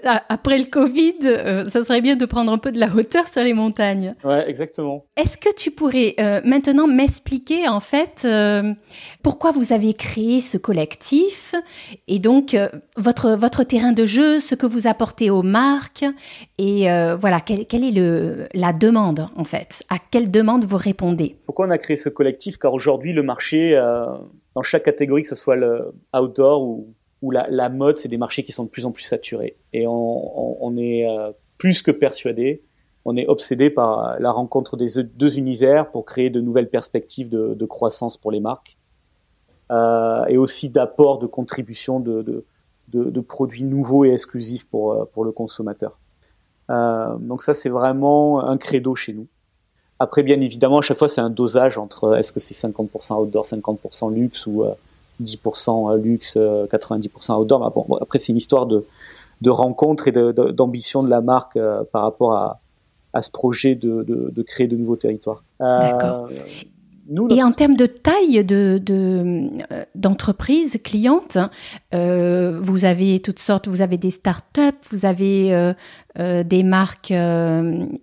Après 0.29 0.57
le 0.57 0.65
Covid, 0.65 1.15
euh, 1.23 1.65
ça 1.65 1.83
serait 1.83 2.01
bien 2.01 2.15
de 2.15 2.25
prendre 2.25 2.51
un 2.51 2.57
peu 2.57 2.71
de 2.71 2.79
la 2.79 2.87
hauteur 2.87 3.27
sur 3.27 3.41
les 3.41 3.53
montagnes. 3.53 4.15
Ouais, 4.23 4.49
exactement. 4.49 5.05
Est-ce 5.17 5.37
que 5.37 5.53
tu 5.53 5.71
pourrais 5.71 6.15
euh, 6.19 6.39
maintenant 6.45 6.87
m'expliquer 6.87 7.67
en 7.67 7.79
fait 7.79 8.27
pourquoi 9.23 9.51
vous 9.51 9.73
avez 9.73 9.93
créé 9.93 10.39
ce 10.39 10.57
collectif 10.57 11.55
et 12.07 12.19
donc 12.19 12.55
votre 12.95 13.31
votre 13.31 13.63
terrain 13.63 13.91
de 13.91 14.05
jeu, 14.05 14.39
ce 14.39 14.55
que 14.55 14.65
vous 14.65 14.87
apportez 14.87 15.29
aux 15.29 15.43
marques 15.43 16.05
et 16.57 16.87
voilà 17.19 17.39
quelle, 17.41 17.65
quelle 17.65 17.83
est 17.83 17.91
le 17.91 18.47
la 18.53 18.71
demande 18.71 19.27
en 19.35 19.43
fait? 19.43 19.83
À 19.89 19.97
quelle 20.11 20.31
demande 20.31 20.63
vous 20.63 20.77
répondez? 20.77 21.37
Pourquoi 21.45 21.67
on 21.67 21.71
a 21.71 21.77
créé 21.77 21.97
ce 21.97 22.09
collectif? 22.09 22.57
Car 22.57 22.73
aujourd'hui 22.73 23.13
le 23.13 23.23
marché 23.23 23.75
dans 24.55 24.63
chaque 24.63 24.83
catégorie, 24.83 25.21
que 25.23 25.27
ce 25.27 25.35
soit 25.35 25.55
le 25.55 25.93
outdoor 26.13 26.67
ou, 27.21 27.31
la, 27.31 27.69
mode, 27.69 27.97
c'est 27.97 28.07
des 28.07 28.17
marchés 28.17 28.43
qui 28.43 28.51
sont 28.51 28.63
de 28.63 28.69
plus 28.69 28.85
en 28.85 28.91
plus 28.91 29.03
saturés. 29.03 29.57
Et 29.73 29.85
on, 29.87 30.77
est 30.77 31.07
euh, 31.07 31.31
plus 31.57 31.81
que 31.81 31.91
persuadé, 31.91 32.63
on 33.05 33.15
est 33.15 33.27
obsédé 33.27 33.69
par 33.69 34.19
la 34.19 34.31
rencontre 34.31 34.77
des 34.77 35.03
deux 35.03 35.37
univers 35.37 35.89
pour 35.91 36.05
créer 36.05 36.29
de 36.29 36.41
nouvelles 36.41 36.69
perspectives 36.69 37.29
de, 37.29 37.65
croissance 37.65 38.17
pour 38.17 38.31
les 38.31 38.39
marques 38.39 38.77
euh, 39.71 40.25
et 40.25 40.37
aussi 40.37 40.69
d'apport, 40.69 41.19
de 41.19 41.27
contribution 41.27 41.99
de, 41.99 42.45
produits 43.27 43.63
nouveaux 43.63 44.05
et 44.05 44.11
exclusifs 44.11 44.67
pour, 44.69 44.93
euh, 44.93 45.23
le 45.23 45.31
consommateur. 45.31 45.99
Euh, 46.69 47.17
donc 47.17 47.41
ça, 47.41 47.53
c'est 47.53 47.69
vraiment 47.69 48.43
un 48.43 48.57
credo 48.57 48.95
chez 48.95 49.13
nous. 49.13 49.27
Après, 49.99 50.23
bien 50.23 50.39
évidemment, 50.39 50.79
à 50.79 50.81
chaque 50.81 50.97
fois, 50.97 51.09
c'est 51.09 51.21
un 51.21 51.29
dosage 51.29 51.77
entre 51.77 52.05
euh, 52.05 52.15
est-ce 52.15 52.31
que 52.31 52.39
c'est 52.39 52.55
50% 52.55 53.21
outdoor, 53.21 53.45
50% 53.45 54.13
luxe 54.13 54.47
ou 54.47 54.63
10% 55.21 55.91
euh, 55.91 55.93
euh, 55.93 55.97
luxe, 55.97 56.37
90% 56.37 57.41
outdoor. 57.41 57.99
Après, 58.01 58.17
c'est 58.17 58.31
une 58.31 58.37
histoire 58.37 58.65
de, 58.65 58.85
de 59.41 59.49
rencontre 59.49 60.07
et 60.07 60.11
d'ambition 60.11 61.03
de, 61.03 61.09
la 61.09 61.19
marque 61.19 61.59
par 61.91 62.03
rapport 62.03 62.33
à, 62.33 63.21
ce 63.21 63.29
projet 63.29 63.75
de, 63.75 64.43
créer 64.43 64.67
de 64.67 64.77
nouveaux 64.77 64.95
territoires. 64.95 65.43
Et 67.29 67.43
en 67.43 67.51
termes 67.51 67.75
de 67.75 67.85
taille 67.85 68.45
de, 68.45 68.81
d'entreprise 69.95 70.79
cliente, 70.83 71.37
euh, 71.93 72.59
vous 72.61 72.85
avez 72.85 73.19
toutes 73.19 73.39
sortes, 73.39 73.67
vous 73.67 73.81
avez 73.81 73.97
des 73.97 74.11
startups, 74.11 74.61
vous 74.91 75.05
avez 75.05 75.53
euh, 75.53 75.73
euh, 76.19 76.43
des 76.43 76.63
marques 76.63 77.13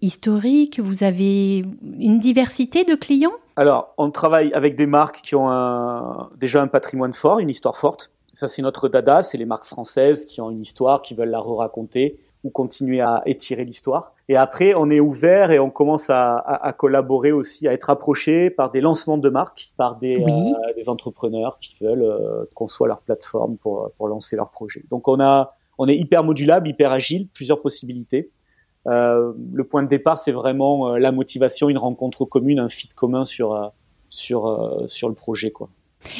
historiques, 0.02 0.80
vous 0.80 1.04
avez 1.04 1.64
une 1.98 2.18
diversité 2.18 2.84
de 2.84 2.94
clients? 2.94 3.32
Alors, 3.56 3.94
on 3.96 4.10
travaille 4.10 4.52
avec 4.52 4.76
des 4.76 4.86
marques 4.86 5.20
qui 5.22 5.34
ont 5.34 5.48
un, 5.50 6.30
déjà 6.36 6.60
un 6.60 6.66
patrimoine 6.66 7.14
fort, 7.14 7.38
une 7.38 7.50
histoire 7.50 7.76
forte. 7.76 8.10
Ça, 8.32 8.48
c'est 8.48 8.60
notre 8.60 8.88
dada, 8.88 9.22
c'est 9.22 9.38
les 9.38 9.46
marques 9.46 9.64
françaises 9.64 10.26
qui 10.26 10.40
ont 10.40 10.50
une 10.50 10.60
histoire, 10.60 11.00
qui 11.00 11.14
veulent 11.14 11.30
la 11.30 11.40
re-raconter 11.40 12.18
ou 12.46 12.50
continuer 12.50 13.00
à 13.00 13.22
étirer 13.26 13.64
l'histoire. 13.64 14.14
Et 14.28 14.36
après, 14.36 14.74
on 14.74 14.88
est 14.88 15.00
ouvert 15.00 15.50
et 15.50 15.58
on 15.58 15.68
commence 15.68 16.10
à, 16.10 16.36
à, 16.36 16.68
à, 16.68 16.72
collaborer 16.72 17.32
aussi, 17.32 17.66
à 17.66 17.72
être 17.72 17.90
approché 17.90 18.50
par 18.50 18.70
des 18.70 18.80
lancements 18.80 19.18
de 19.18 19.28
marques, 19.28 19.72
par 19.76 19.96
des, 19.96 20.22
euh, 20.22 20.74
des 20.76 20.88
entrepreneurs 20.88 21.58
qui 21.58 21.74
veulent 21.80 22.04
euh, 22.04 22.44
qu'on 22.54 22.68
soit 22.68 22.86
leur 22.86 23.00
plateforme 23.00 23.56
pour, 23.56 23.90
pour 23.96 24.06
lancer 24.06 24.36
leur 24.36 24.50
projet. 24.50 24.84
Donc 24.90 25.08
on 25.08 25.18
a, 25.18 25.54
on 25.78 25.88
est 25.88 25.96
hyper 25.96 26.22
modulable, 26.22 26.68
hyper 26.68 26.92
agile, 26.92 27.26
plusieurs 27.34 27.60
possibilités. 27.60 28.30
Euh, 28.86 29.32
le 29.52 29.64
point 29.64 29.82
de 29.82 29.88
départ, 29.88 30.18
c'est 30.18 30.32
vraiment 30.32 30.92
euh, 30.92 30.98
la 30.98 31.10
motivation, 31.10 31.68
une 31.68 31.78
rencontre 31.78 32.24
commune, 32.24 32.60
un 32.60 32.68
fit 32.68 32.88
commun 32.88 33.24
sur 33.24 33.72
sur 34.08 34.84
sur 34.86 35.08
le 35.08 35.14
projet, 35.14 35.50
quoi. 35.50 35.68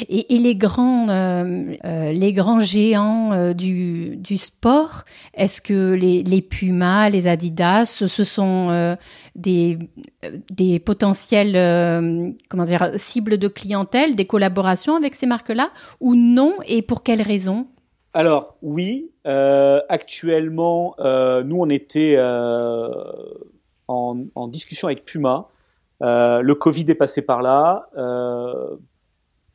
Et, 0.09 0.37
les 0.37 0.55
grands, 0.55 1.09
euh, 1.09 1.73
euh, 1.85 2.11
les 2.11 2.33
grands 2.33 2.59
géants 2.59 3.33
euh, 3.33 3.53
du, 3.53 4.37
sport, 4.37 5.03
est-ce 5.33 5.61
que 5.61 5.93
les, 5.93 6.23
les 6.23 6.41
Pumas, 6.41 7.09
les 7.09 7.27
Adidas, 7.27 7.85
ce 7.85 8.23
sont 8.23 8.97
des, 9.35 9.77
des 10.51 10.79
potentiels, 10.79 12.35
comment 12.49 12.63
dire, 12.63 12.91
cibles 12.95 13.37
de 13.37 13.47
clientèle, 13.47 14.15
des 14.15 14.25
collaborations 14.25 14.95
avec 14.95 15.15
ces 15.15 15.25
marques-là, 15.25 15.71
ou 15.99 16.15
non, 16.15 16.53
et 16.65 16.81
pour 16.81 17.03
quelles 17.03 17.21
raisons? 17.21 17.67
Alors 18.13 18.57
oui, 18.61 19.11
actuellement, 19.25 20.95
nous 20.99 21.57
on 21.59 21.69
était 21.69 22.17
en, 23.87 24.47
discussion 24.47 24.87
avec 24.87 25.05
Puma. 25.05 25.47
le 26.01 26.53
Covid 26.53 26.85
est 26.89 26.95
passé 26.95 27.21
par 27.21 27.41
là 27.41 27.89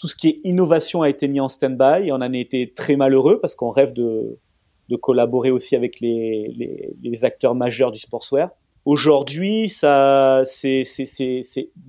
tout 0.02 0.08
ce 0.08 0.16
qui 0.16 0.26
est 0.30 0.40
innovation 0.42 1.02
a 1.02 1.08
été 1.08 1.28
mis 1.28 1.38
en 1.38 1.46
stand-by 1.46 2.08
et 2.08 2.10
on 2.10 2.16
en 2.16 2.22
a 2.22 2.36
été 2.36 2.72
très 2.72 2.96
malheureux 2.96 3.38
parce 3.40 3.54
qu'on 3.54 3.70
rêve 3.70 3.92
de, 3.92 4.36
de, 4.88 4.96
collaborer 4.96 5.52
aussi 5.52 5.76
avec 5.76 6.00
les, 6.00 6.92
les, 7.00 7.24
acteurs 7.24 7.54
majeurs 7.54 7.92
du 7.92 8.00
sportswear. 8.00 8.50
Aujourd'hui, 8.84 9.68
ça, 9.68 10.42
c'est, 10.44 10.82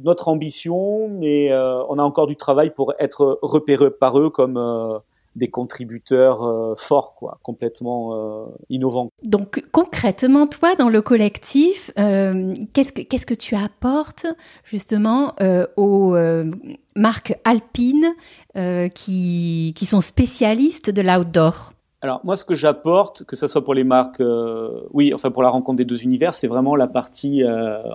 notre 0.04 0.28
ambition, 0.28 1.10
mais 1.10 1.52
euh, 1.52 1.84
on 1.90 1.98
a 1.98 2.04
encore 2.04 2.28
du 2.28 2.36
travail 2.36 2.70
pour 2.70 2.94
être 3.00 3.40
repéré 3.42 3.90
par 3.90 4.20
eux 4.20 4.30
comme 4.30 4.58
euh, 4.58 5.00
des 5.36 5.50
contributeurs 5.50 6.44
euh, 6.44 6.76
forts, 6.76 7.16
quoi, 7.16 7.40
complètement 7.44 8.14
euh, 8.14 8.46
innovants. 8.70 9.10
Donc 9.24 9.64
concrètement, 9.72 10.48
toi, 10.48 10.76
dans 10.76 10.90
le 10.90 11.02
collectif, 11.02 11.92
euh, 12.00 12.54
qu'est-ce 12.74 12.94
que 12.94 13.02
qu'est-ce 13.02 13.26
que 13.26 13.34
tu 13.34 13.56
apportes 13.56 14.26
justement 14.64 15.36
aux 15.78 16.16
marques 16.96 17.36
alpines 17.44 18.14
qui 18.94 19.74
qui 19.76 19.86
sont 19.86 20.02
spécialistes 20.02 20.90
de 20.90 21.02
l'outdoor? 21.02 21.74
Alors 22.02 22.20
moi, 22.24 22.36
ce 22.36 22.44
que 22.44 22.56
j'apporte, 22.56 23.24
que 23.24 23.36
ce 23.36 23.48
soit 23.48 23.64
pour 23.64 23.74
les 23.74 23.84
marques, 23.86 24.22
oui, 24.92 25.14
enfin 25.14 25.32
pour 25.32 25.44
la 25.44 25.50
rencontre 25.50 25.78
des 25.78 25.86
deux 25.86 26.04
univers, 26.04 26.34
c'est 26.34 26.48
vraiment 26.48 26.76
la 26.76 26.88
partie, 26.88 27.44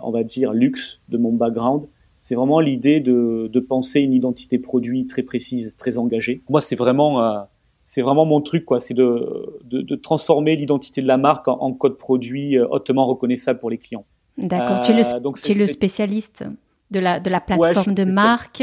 on 0.02 0.10
va 0.10 0.24
dire, 0.24 0.52
luxe 0.52 1.00
de 1.08 1.18
mon 1.18 1.32
background. 1.32 1.86
C'est 2.20 2.34
vraiment 2.34 2.60
l'idée 2.60 3.00
de, 3.00 3.48
de, 3.52 3.60
penser 3.60 4.00
une 4.00 4.12
identité 4.12 4.58
produit 4.58 5.06
très 5.06 5.22
précise, 5.22 5.76
très 5.76 5.98
engagée. 5.98 6.42
Moi, 6.48 6.60
c'est 6.60 6.74
vraiment, 6.74 7.22
euh, 7.22 7.40
c'est 7.88 8.02
vraiment 8.02 8.26
mon 8.26 8.42
truc, 8.42 8.66
quoi. 8.66 8.80
C'est 8.80 8.92
de, 8.92 9.62
de, 9.64 9.80
de, 9.80 9.94
transformer 9.94 10.54
l'identité 10.56 11.00
de 11.00 11.06
la 11.06 11.16
marque 11.16 11.48
en, 11.48 11.72
code 11.72 11.96
produit 11.96 12.58
euh, 12.58 12.68
hautement 12.68 13.06
reconnaissable 13.06 13.58
pour 13.58 13.70
les 13.70 13.78
clients. 13.78 14.04
D'accord. 14.36 14.82
tu 14.82 14.92
es 14.92 14.94
le, 14.94 15.00
euh, 15.00 15.32
tu 15.42 15.52
es 15.52 15.54
le 15.54 15.66
spécialiste 15.66 16.44
de 16.90 17.00
la, 17.00 17.18
de 17.18 17.30
la 17.30 17.40
plateforme 17.40 17.94
de 17.94 18.04
marque. 18.04 18.62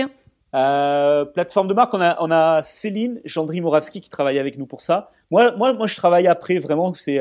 Euh, 0.54 1.26
plateforme 1.26 1.68
de 1.68 1.74
marque, 1.74 1.96
on 1.96 2.02
a, 2.02 2.18
on 2.20 2.30
a 2.30 2.62
Céline 2.62 3.20
Gendry 3.26 3.62
Moravski 3.62 4.00
qui 4.00 4.12
travaille 4.12 4.38
avec 4.38 4.60
nous 4.60 4.68
pour 4.68 4.82
ça. 4.82 5.10
Moi, 5.32 5.56
moi, 5.58 5.74
moi, 5.74 5.88
je 5.88 5.96
travaille 5.96 6.28
après 6.28 6.60
vraiment, 6.60 6.94
c'est 6.94 7.20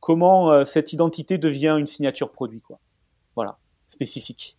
comment 0.00 0.64
cette 0.64 0.92
identité 0.92 1.38
devient 1.38 1.76
une 1.78 1.86
signature 1.86 2.32
produit, 2.32 2.60
quoi. 2.60 2.80
Voilà, 3.36 3.56
spécifique 3.86 4.56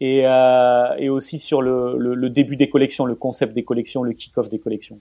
et, 0.00 0.26
euh, 0.26 0.94
et 0.98 1.08
aussi 1.08 1.38
sur 1.38 1.62
le, 1.62 1.96
le, 1.98 2.14
le, 2.14 2.30
début 2.30 2.56
des 2.56 2.70
collections, 2.70 3.04
le 3.04 3.14
concept 3.14 3.54
des 3.54 3.64
collections, 3.64 4.02
le 4.02 4.12
kick-off 4.12 4.48
des 4.48 4.58
collections. 4.58 4.98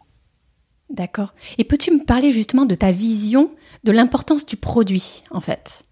D'accord. 0.90 1.34
Et 1.58 1.64
peux-tu 1.64 1.92
me 1.92 2.04
parler 2.04 2.32
justement 2.32 2.66
de 2.66 2.76
ta 2.76 2.92
vision 2.92 3.52
de 3.84 3.92
l'importance 3.92 4.46
du 4.46 4.56
produit, 4.56 5.24
en 5.32 5.42
fait? 5.42 5.84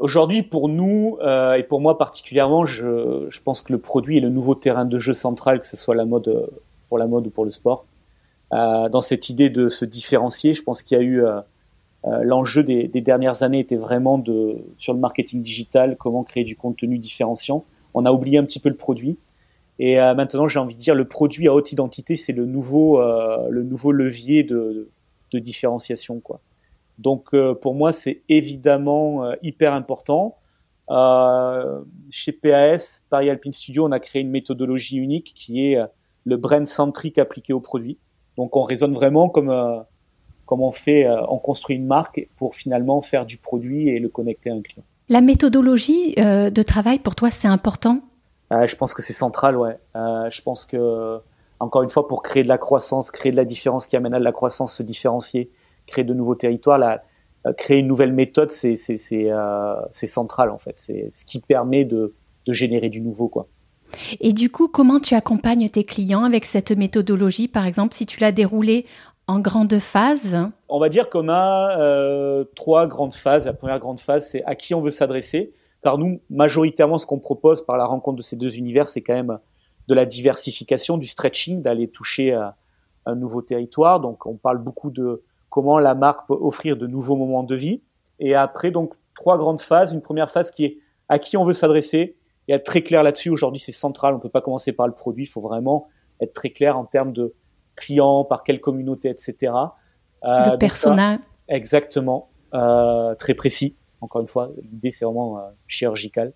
Aujourd'hui, 0.00 0.42
pour 0.42 0.68
nous, 0.68 1.16
euh, 1.22 1.54
et 1.54 1.62
pour 1.62 1.80
moi 1.80 1.96
particulièrement, 1.96 2.66
je, 2.66 3.26
je, 3.30 3.40
pense 3.40 3.62
que 3.62 3.72
le 3.72 3.78
produit 3.78 4.18
est 4.18 4.20
le 4.20 4.28
nouveau 4.28 4.54
terrain 4.54 4.84
de 4.84 4.98
jeu 4.98 5.14
central, 5.14 5.60
que 5.60 5.66
ce 5.66 5.78
soit 5.78 5.94
la 5.94 6.04
mode, 6.04 6.50
pour 6.88 6.98
la 6.98 7.06
mode 7.06 7.26
ou 7.26 7.30
pour 7.30 7.44
le 7.44 7.50
sport. 7.50 7.86
Euh, 8.52 8.88
dans 8.88 9.00
cette 9.00 9.28
idée 9.28 9.50
de 9.50 9.68
se 9.68 9.84
différencier, 9.84 10.54
je 10.54 10.62
pense 10.62 10.82
qu'il 10.82 10.96
y 10.96 11.00
a 11.00 11.04
eu... 11.04 11.24
Euh, 11.24 11.40
euh, 12.04 12.22
l'enjeu 12.22 12.62
des, 12.62 12.86
des, 12.86 13.00
dernières 13.00 13.42
années 13.42 13.58
était 13.58 13.76
vraiment 13.76 14.18
de, 14.18 14.58
sur 14.76 14.94
le 14.94 15.00
marketing 15.00 15.42
digital, 15.42 15.96
comment 15.96 16.22
créer 16.22 16.44
du 16.44 16.54
contenu 16.54 16.96
différenciant 16.96 17.64
on 17.94 18.04
a 18.04 18.12
oublié 18.12 18.38
un 18.38 18.44
petit 18.44 18.60
peu 18.60 18.68
le 18.68 18.76
produit. 18.76 19.18
Et 19.78 20.00
euh, 20.00 20.14
maintenant, 20.14 20.48
j'ai 20.48 20.58
envie 20.58 20.74
de 20.74 20.80
dire, 20.80 20.94
le 20.94 21.06
produit 21.06 21.48
à 21.48 21.54
haute 21.54 21.72
identité, 21.72 22.16
c'est 22.16 22.32
le 22.32 22.46
nouveau, 22.46 23.00
euh, 23.00 23.48
le 23.48 23.62
nouveau 23.62 23.92
levier 23.92 24.42
de, 24.42 24.88
différenciation, 25.32 26.20
quoi. 26.20 26.40
Donc, 26.98 27.28
euh, 27.32 27.54
pour 27.54 27.74
moi, 27.74 27.92
c'est 27.92 28.22
évidemment 28.28 29.32
hyper 29.42 29.72
important. 29.72 30.36
chez 32.10 32.32
PAS, 32.32 33.02
Paris 33.10 33.30
Alpine 33.30 33.52
Studio, 33.52 33.86
on 33.86 33.92
a 33.92 34.00
créé 34.00 34.22
une 34.22 34.30
méthodologie 34.30 34.96
unique 34.96 35.32
qui 35.36 35.66
est 35.66 35.78
le 36.24 36.36
brand 36.36 36.66
centric 36.66 37.18
appliqué 37.18 37.52
au 37.52 37.60
produit. 37.60 37.98
Donc, 38.36 38.56
on 38.56 38.62
raisonne 38.62 38.94
vraiment 38.94 39.28
comme 39.28 39.84
comme 40.46 40.62
on 40.62 40.72
fait, 40.72 41.06
on 41.28 41.38
construit 41.38 41.76
une 41.76 41.86
marque 41.86 42.26
pour 42.36 42.54
finalement 42.54 43.02
faire 43.02 43.26
du 43.26 43.36
produit 43.36 43.90
et 43.90 43.98
le 43.98 44.08
connecter 44.08 44.48
à 44.48 44.54
un 44.54 44.62
client. 44.62 44.84
La 45.08 45.20
méthodologie 45.20 46.14
euh, 46.18 46.50
de 46.50 46.62
travail 46.62 46.98
pour 46.98 47.14
toi, 47.14 47.30
c'est 47.30 47.48
important? 47.48 48.00
Euh, 48.52 48.66
Je 48.66 48.76
pense 48.76 48.94
que 48.94 49.02
c'est 49.02 49.12
central, 49.12 49.56
ouais. 49.56 49.78
Euh, 49.96 50.28
je 50.30 50.42
pense 50.42 50.66
que, 50.66 51.18
encore 51.60 51.82
une 51.82 51.88
fois, 51.88 52.06
pour 52.06 52.22
créer 52.22 52.42
de 52.42 52.48
la 52.48 52.58
croissance, 52.58 53.10
créer 53.10 53.32
de 53.32 53.36
la 53.36 53.44
différence 53.44 53.86
qui 53.86 53.96
amène 53.96 54.14
à 54.14 54.18
de 54.18 54.24
la 54.24 54.32
croissance, 54.32 54.74
se 54.74 54.82
différencier, 54.82 55.50
créer 55.86 56.04
de 56.04 56.14
nouveaux 56.14 56.34
territoires, 56.34 56.78
la, 56.78 57.02
créer 57.56 57.78
une 57.78 57.86
nouvelle 57.86 58.12
méthode, 58.12 58.50
c'est 58.50 58.76
central 59.90 60.50
en 60.50 60.58
fait. 60.58 60.74
C'est 60.76 61.08
ce 61.10 61.24
qui 61.24 61.40
permet 61.40 61.84
de, 61.84 62.14
de 62.46 62.52
générer 62.52 62.90
du 62.90 63.00
nouveau, 63.00 63.28
quoi. 63.28 63.48
Et 64.20 64.32
du 64.32 64.50
coup, 64.50 64.68
comment 64.68 65.00
tu 65.00 65.14
accompagnes 65.14 65.68
tes 65.70 65.84
clients 65.84 66.24
avec 66.24 66.44
cette 66.44 66.72
méthodologie? 66.72 67.48
Par 67.48 67.66
exemple, 67.66 67.94
si 67.94 68.04
tu 68.04 68.20
l'as 68.20 68.32
déroulée 68.32 68.86
en 69.28 69.40
grande 69.40 69.78
phase 69.78 70.38
On 70.70 70.80
va 70.80 70.88
dire 70.88 71.10
qu'on 71.10 71.28
a 71.28 71.78
euh, 71.78 72.44
trois 72.56 72.86
grandes 72.86 73.14
phases. 73.14 73.46
La 73.46 73.52
première 73.52 73.78
grande 73.78 74.00
phase, 74.00 74.26
c'est 74.30 74.42
à 74.44 74.54
qui 74.54 74.74
on 74.74 74.80
veut 74.80 74.90
s'adresser. 74.90 75.52
Car 75.82 75.98
nous, 75.98 76.20
majoritairement, 76.30 76.98
ce 76.98 77.06
qu'on 77.06 77.20
propose 77.20 77.64
par 77.64 77.76
la 77.76 77.84
rencontre 77.84 78.16
de 78.16 78.22
ces 78.22 78.36
deux 78.36 78.56
univers, 78.56 78.88
c'est 78.88 79.02
quand 79.02 79.14
même 79.14 79.38
de 79.86 79.94
la 79.94 80.06
diversification, 80.06 80.96
du 80.96 81.06
stretching, 81.06 81.62
d'aller 81.62 81.88
toucher 81.88 82.32
à 82.32 82.56
un 83.06 83.14
nouveau 83.14 83.42
territoire. 83.42 84.00
Donc, 84.00 84.26
on 84.26 84.36
parle 84.36 84.58
beaucoup 84.58 84.90
de 84.90 85.22
comment 85.50 85.78
la 85.78 85.94
marque 85.94 86.26
peut 86.26 86.36
offrir 86.38 86.76
de 86.76 86.86
nouveaux 86.86 87.16
moments 87.16 87.44
de 87.44 87.54
vie. 87.54 87.82
Et 88.18 88.34
après, 88.34 88.70
donc, 88.70 88.94
trois 89.14 89.36
grandes 89.36 89.60
phases. 89.60 89.92
Une 89.92 90.02
première 90.02 90.30
phase 90.30 90.50
qui 90.50 90.64
est 90.64 90.78
à 91.08 91.18
qui 91.18 91.36
on 91.36 91.44
veut 91.44 91.52
s'adresser 91.52 92.16
et 92.48 92.54
être 92.54 92.64
très 92.64 92.82
clair 92.82 93.02
là-dessus. 93.02 93.28
Aujourd'hui, 93.28 93.60
c'est 93.60 93.72
central. 93.72 94.14
On 94.14 94.18
peut 94.18 94.30
pas 94.30 94.40
commencer 94.40 94.72
par 94.72 94.86
le 94.86 94.94
produit. 94.94 95.24
Il 95.24 95.28
faut 95.28 95.42
vraiment 95.42 95.86
être 96.20 96.32
très 96.32 96.50
clair 96.50 96.78
en 96.78 96.86
termes 96.86 97.12
de 97.12 97.34
clients, 97.78 98.24
par 98.24 98.42
quelle 98.42 98.60
communauté, 98.60 99.08
etc. 99.08 99.52
Euh, 100.24 100.52
le 100.52 100.58
persona. 100.58 101.20
exactement, 101.48 102.30
euh, 102.54 103.14
très 103.14 103.34
précis. 103.34 103.76
Encore 104.00 104.20
une 104.20 104.26
fois, 104.26 104.50
l'idée 104.62 104.90
c'est 104.90 105.04
vraiment 105.04 105.38
euh, 105.38 105.42
chirurgical. 105.66 106.32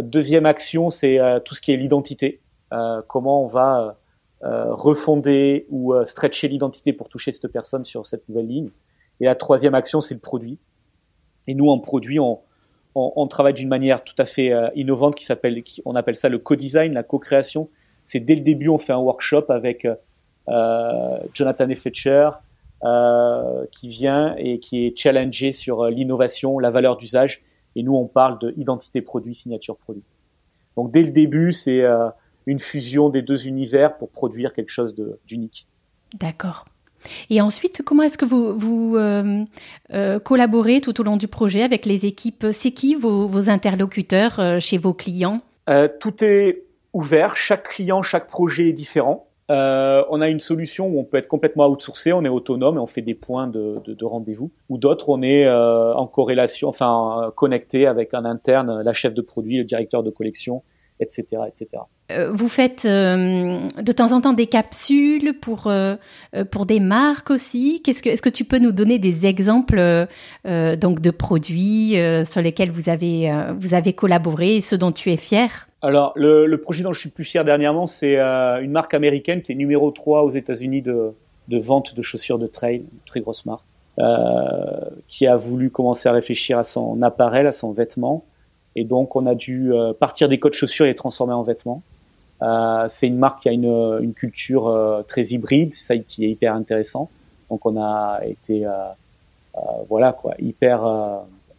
deuxième 0.00 0.46
action, 0.46 0.90
c'est 0.90 1.18
tout 1.44 1.54
ce 1.54 1.60
qui 1.60 1.72
est 1.72 1.76
l'identité. 1.76 2.40
comment 3.08 3.42
on 3.42 3.46
va 3.46 3.96
refonder 4.42 5.66
ou 5.70 5.94
stretcher 6.04 6.48
l'identité 6.48 6.92
pour 6.92 7.08
toucher 7.08 7.32
cette 7.32 7.48
personne 7.48 7.84
sur 7.84 8.04
cette 8.06 8.28
nouvelle 8.28 8.48
ligne. 8.48 8.70
Et 9.20 9.26
la 9.26 9.36
troisième 9.36 9.74
action, 9.74 10.00
c'est 10.00 10.14
le 10.14 10.20
produit. 10.20 10.58
Et 11.46 11.54
nous, 11.54 11.68
en 11.68 11.78
produit, 11.78 12.18
on, 12.18 12.40
on, 12.94 13.12
on 13.14 13.26
travaille 13.28 13.54
d'une 13.54 13.68
manière 13.68 14.02
tout 14.02 14.14
à 14.18 14.24
fait 14.24 14.52
innovante 14.74 15.14
qui 15.14 15.24
s'appelle, 15.24 15.62
on 15.84 15.92
appelle 15.92 16.16
ça 16.16 16.28
le 16.28 16.38
co-design, 16.38 16.92
la 16.92 17.04
co-création. 17.04 17.70
C'est 18.04 18.20
dès 18.20 18.34
le 18.34 18.42
début, 18.42 18.68
on 18.68 18.78
fait 18.78 18.92
un 18.92 18.98
workshop 18.98 19.46
avec 19.48 19.86
euh, 19.86 19.96
Jonathan 20.46 21.68
et 21.68 21.74
Fletcher, 21.74 22.30
euh, 22.84 23.64
qui 23.72 23.88
vient 23.88 24.34
et 24.36 24.58
qui 24.58 24.84
est 24.84 24.98
challengé 24.98 25.52
sur 25.52 25.84
euh, 25.84 25.90
l'innovation, 25.90 26.58
la 26.58 26.70
valeur 26.70 26.98
d'usage. 26.98 27.42
Et 27.76 27.82
nous, 27.82 27.94
on 27.94 28.06
parle 28.06 28.38
de 28.38 28.52
identité 28.58 29.00
produit, 29.00 29.34
signature 29.34 29.76
produit. 29.78 30.02
Donc 30.76 30.92
dès 30.92 31.02
le 31.02 31.10
début, 31.10 31.52
c'est 31.52 31.82
une 32.46 32.58
fusion 32.58 33.08
des 33.08 33.22
deux 33.22 33.46
univers 33.46 33.96
pour 33.96 34.10
produire 34.10 34.52
quelque 34.52 34.68
chose 34.68 34.94
d'unique. 35.26 35.66
D'accord. 36.18 36.66
Et 37.30 37.40
ensuite, 37.40 37.82
comment 37.84 38.02
est-ce 38.02 38.18
que 38.18 38.24
vous, 38.24 38.58
vous 38.58 38.98
collaborez 40.24 40.80
tout 40.80 41.00
au 41.00 41.04
long 41.04 41.16
du 41.16 41.28
projet 41.28 41.62
avec 41.62 41.86
les 41.86 42.06
équipes? 42.06 42.46
C'est 42.52 42.72
qui 42.72 42.96
vos, 42.96 43.26
vos 43.28 43.48
interlocuteurs 43.48 44.60
chez 44.60 44.78
vos 44.78 44.94
clients? 44.94 45.40
Tout 46.00 46.24
est 46.24 46.64
ouvert. 46.92 47.34
Chaque 47.36 47.68
client, 47.70 48.02
chaque 48.02 48.26
projet 48.26 48.68
est 48.68 48.72
différent. 48.72 49.28
Euh, 49.50 50.04
on 50.08 50.20
a 50.20 50.28
une 50.28 50.40
solution 50.40 50.86
où 50.86 50.98
on 50.98 51.04
peut 51.04 51.18
être 51.18 51.28
complètement 51.28 51.66
outsourcé, 51.68 52.12
on 52.12 52.24
est 52.24 52.30
autonome 52.30 52.76
et 52.76 52.80
on 52.80 52.86
fait 52.86 53.02
des 53.02 53.14
points 53.14 53.46
de, 53.46 54.04
rendez-vous. 54.04 54.50
Ou 54.70 54.78
d'autres, 54.78 55.10
on 55.10 55.22
est 55.22 55.46
euh, 55.46 55.92
en 55.94 56.06
corrélation, 56.06 56.68
enfin 56.68 57.32
connecté 57.36 57.86
avec 57.86 58.14
un 58.14 58.24
interne, 58.24 58.82
la 58.82 58.92
chef 58.94 59.12
de 59.12 59.20
produit, 59.20 59.58
le 59.58 59.64
directeur 59.64 60.02
de 60.02 60.10
collection, 60.10 60.62
etc., 60.98 61.42
etc. 61.46 61.82
Euh, 62.12 62.30
vous 62.32 62.48
faites 62.48 62.84
de 62.84 63.92
temps 63.92 64.12
en 64.12 64.20
temps 64.20 64.34
des 64.34 64.46
capsules 64.46 65.38
pour 65.40 65.72
pour 66.50 66.66
des 66.66 66.80
marques 66.80 67.30
aussi. 67.30 67.82
Qu'est-ce 67.82 68.02
que 68.02 68.10
est-ce 68.10 68.22
que 68.22 68.30
tu 68.30 68.44
peux 68.44 68.58
nous 68.58 68.72
donner 68.72 68.98
des 68.98 69.26
exemples 69.26 70.06
donc 70.46 71.00
de 71.00 71.10
produits 71.10 71.96
sur 72.24 72.40
lesquels 72.40 72.70
vous 72.70 72.88
avez 72.88 73.30
vous 73.58 73.74
avez 73.74 73.92
collaboré 73.92 74.56
et 74.56 74.60
ceux 74.62 74.78
dont 74.78 74.92
tu 74.92 75.12
es 75.12 75.16
fier? 75.18 75.68
Alors, 75.84 76.14
le, 76.16 76.46
le, 76.46 76.58
projet 76.58 76.82
dont 76.82 76.94
je 76.94 77.00
suis 77.00 77.10
plus 77.10 77.24
fier 77.24 77.44
dernièrement, 77.44 77.86
c'est 77.86 78.18
euh, 78.18 78.62
une 78.62 78.70
marque 78.70 78.94
américaine 78.94 79.42
qui 79.42 79.52
est 79.52 79.54
numéro 79.54 79.90
3 79.90 80.22
aux 80.22 80.30
États-Unis 80.30 80.80
de, 80.80 81.12
de, 81.48 81.58
vente 81.58 81.94
de 81.94 82.00
chaussures 82.00 82.38
de 82.38 82.46
trail, 82.46 82.76
une 82.76 83.00
très 83.04 83.20
grosse 83.20 83.44
marque, 83.44 83.66
euh, 83.98 84.80
qui 85.08 85.26
a 85.26 85.36
voulu 85.36 85.68
commencer 85.68 86.08
à 86.08 86.12
réfléchir 86.12 86.58
à 86.58 86.64
son 86.64 87.02
appareil, 87.02 87.46
à 87.46 87.52
son 87.52 87.72
vêtement. 87.72 88.24
Et 88.76 88.84
donc, 88.84 89.14
on 89.14 89.26
a 89.26 89.34
dû 89.34 89.74
euh, 89.74 89.92
partir 89.92 90.30
des 90.30 90.40
codes 90.40 90.54
chaussures 90.54 90.86
et 90.86 90.88
les 90.88 90.94
transformer 90.94 91.34
en 91.34 91.42
vêtements. 91.42 91.82
Euh, 92.40 92.86
c'est 92.88 93.06
une 93.06 93.18
marque 93.18 93.42
qui 93.42 93.50
a 93.50 93.52
une, 93.52 93.98
une 94.00 94.14
culture 94.14 94.68
euh, 94.68 95.02
très 95.02 95.22
hybride, 95.34 95.74
c'est 95.74 95.82
ça 95.82 95.98
qui 95.98 96.24
est 96.24 96.30
hyper 96.30 96.54
intéressant. 96.54 97.10
Donc, 97.50 97.66
on 97.66 97.78
a 97.78 98.20
été, 98.24 98.66
voilà 99.90 100.14
quoi, 100.14 100.34
hyper 100.38 100.82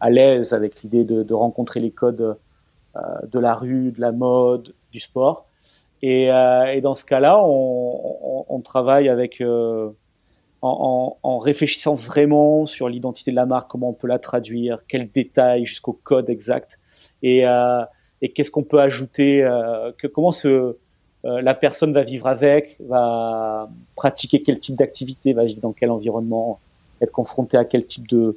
à 0.00 0.10
l'aise 0.10 0.52
avec 0.52 0.82
l'idée 0.82 1.04
de, 1.04 1.22
de 1.22 1.34
rencontrer 1.34 1.80
les 1.80 1.90
codes 1.90 2.20
euh, 2.20 2.34
de 3.30 3.38
la 3.38 3.54
rue, 3.54 3.92
de 3.92 4.00
la 4.00 4.12
mode, 4.12 4.74
du 4.92 5.00
sport. 5.00 5.46
Et, 6.02 6.30
euh, 6.30 6.80
dans 6.80 6.94
ce 6.94 7.04
cas-là, 7.04 7.42
on, 7.44 8.60
travaille 8.64 9.08
avec 9.08 9.40
euh, 9.40 9.90
en, 10.62 11.38
réfléchissant 11.38 11.94
vraiment 11.94 12.66
sur 12.66 12.88
l'identité 12.88 13.30
de 13.30 13.36
la 13.36 13.46
marque, 13.46 13.70
comment 13.70 13.90
on 13.90 13.92
peut 13.92 14.08
la 14.08 14.18
traduire, 14.18 14.78
quels 14.86 15.10
détails 15.10 15.64
jusqu'au 15.64 15.92
code 15.92 16.28
exact, 16.30 16.80
et, 17.22 17.44
qu'est-ce 18.34 18.50
qu'on 18.50 18.64
peut 18.64 18.80
ajouter, 18.80 19.40
que, 19.98 20.06
comment 20.06 20.32
la 21.22 21.54
personne 21.54 21.92
va 21.92 22.02
vivre 22.02 22.26
avec, 22.26 22.76
va 22.80 23.68
pratiquer 23.94 24.42
quel 24.42 24.58
type 24.58 24.76
d'activité, 24.76 25.32
va 25.32 25.44
vivre 25.44 25.60
dans 25.60 25.72
quel 25.72 25.90
environnement, 25.90 26.58
être 27.00 27.12
confronté 27.12 27.56
à 27.56 27.64
quel 27.64 27.84
type 27.84 28.08
de, 28.08 28.36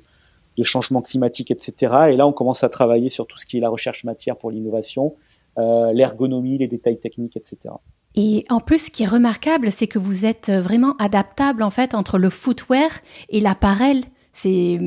de 0.60 0.64
changement 0.64 1.02
climatique, 1.02 1.50
etc. 1.50 1.74
Et 2.12 2.18
là, 2.18 2.28
on 2.28 2.34
commence 2.34 2.64
à 2.64 2.70
travailler 2.70 3.10
sur 3.10 3.26
tout 3.26 3.38
ce 3.38 3.46
qui 3.46 3.58
est 3.58 3.62
la 3.62 3.70
recherche 3.70 4.04
matière 4.04 4.38
pour 4.38 4.52
l'innovation, 4.52 5.16
euh, 5.58 5.92
l'ergonomie, 5.94 6.58
les 6.58 6.68
détails 6.68 7.00
techniques, 7.00 7.38
etc. 7.38 7.74
Et 8.16 8.46
en 8.50 8.60
plus, 8.60 8.86
ce 8.86 8.92
qui 8.92 9.04
est 9.04 9.08
remarquable, 9.08 9.72
c'est 9.72 9.88
que 9.88 10.00
vous 10.00 10.26
êtes 10.26 10.52
vraiment 10.52 10.96
adaptable 10.98 11.64
en 11.64 11.70
fait 11.70 11.96
entre 11.96 12.18
le 12.18 12.30
footwear 12.30 12.90
et 13.30 13.40
l'appareil. 13.40 14.04
C'est 14.34 14.80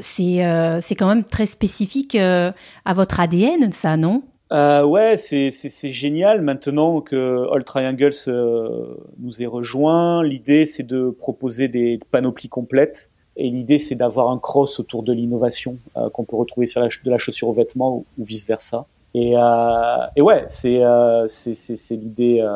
c'est 0.00 0.44
euh, 0.44 0.80
quand 0.98 1.08
même 1.08 1.24
très 1.24 1.46
spécifique 1.46 2.14
euh, 2.14 2.52
à 2.84 2.94
votre 2.94 3.20
ADN, 3.20 3.72
ça, 3.72 3.96
non? 3.96 4.22
Euh, 4.52 4.84
ouais, 4.84 5.16
c'est, 5.16 5.50
c'est, 5.50 5.92
génial. 5.92 6.40
Maintenant 6.40 7.00
que 7.00 7.46
All 7.52 7.64
Triangles 7.64 8.12
euh, 8.28 8.94
nous 9.18 9.42
est 9.42 9.46
rejoint, 9.46 10.22
l'idée 10.22 10.64
c'est 10.64 10.86
de 10.86 11.10
proposer 11.10 11.68
des 11.68 11.98
panoplies 12.10 12.48
complètes. 12.48 13.10
Et 13.38 13.48
l'idée 13.48 13.78
c'est 13.78 13.94
d'avoir 13.94 14.30
un 14.30 14.38
cross 14.38 14.78
autour 14.78 15.02
de 15.02 15.12
l'innovation 15.12 15.76
euh, 15.96 16.10
qu'on 16.10 16.24
peut 16.24 16.36
retrouver 16.36 16.66
sur 16.66 16.80
la, 16.80 16.88
de 16.88 17.10
la 17.10 17.18
chaussure 17.18 17.48
au 17.48 17.52
vêtement 17.52 18.04
ou, 18.18 18.24
vice 18.24 18.46
versa. 18.46 18.86
Et, 19.14 19.32
euh, 19.36 20.06
et 20.16 20.20
ouais, 20.20 20.44
c'est, 20.46 20.82
c'est 21.28 21.96
l'idée, 21.96 22.46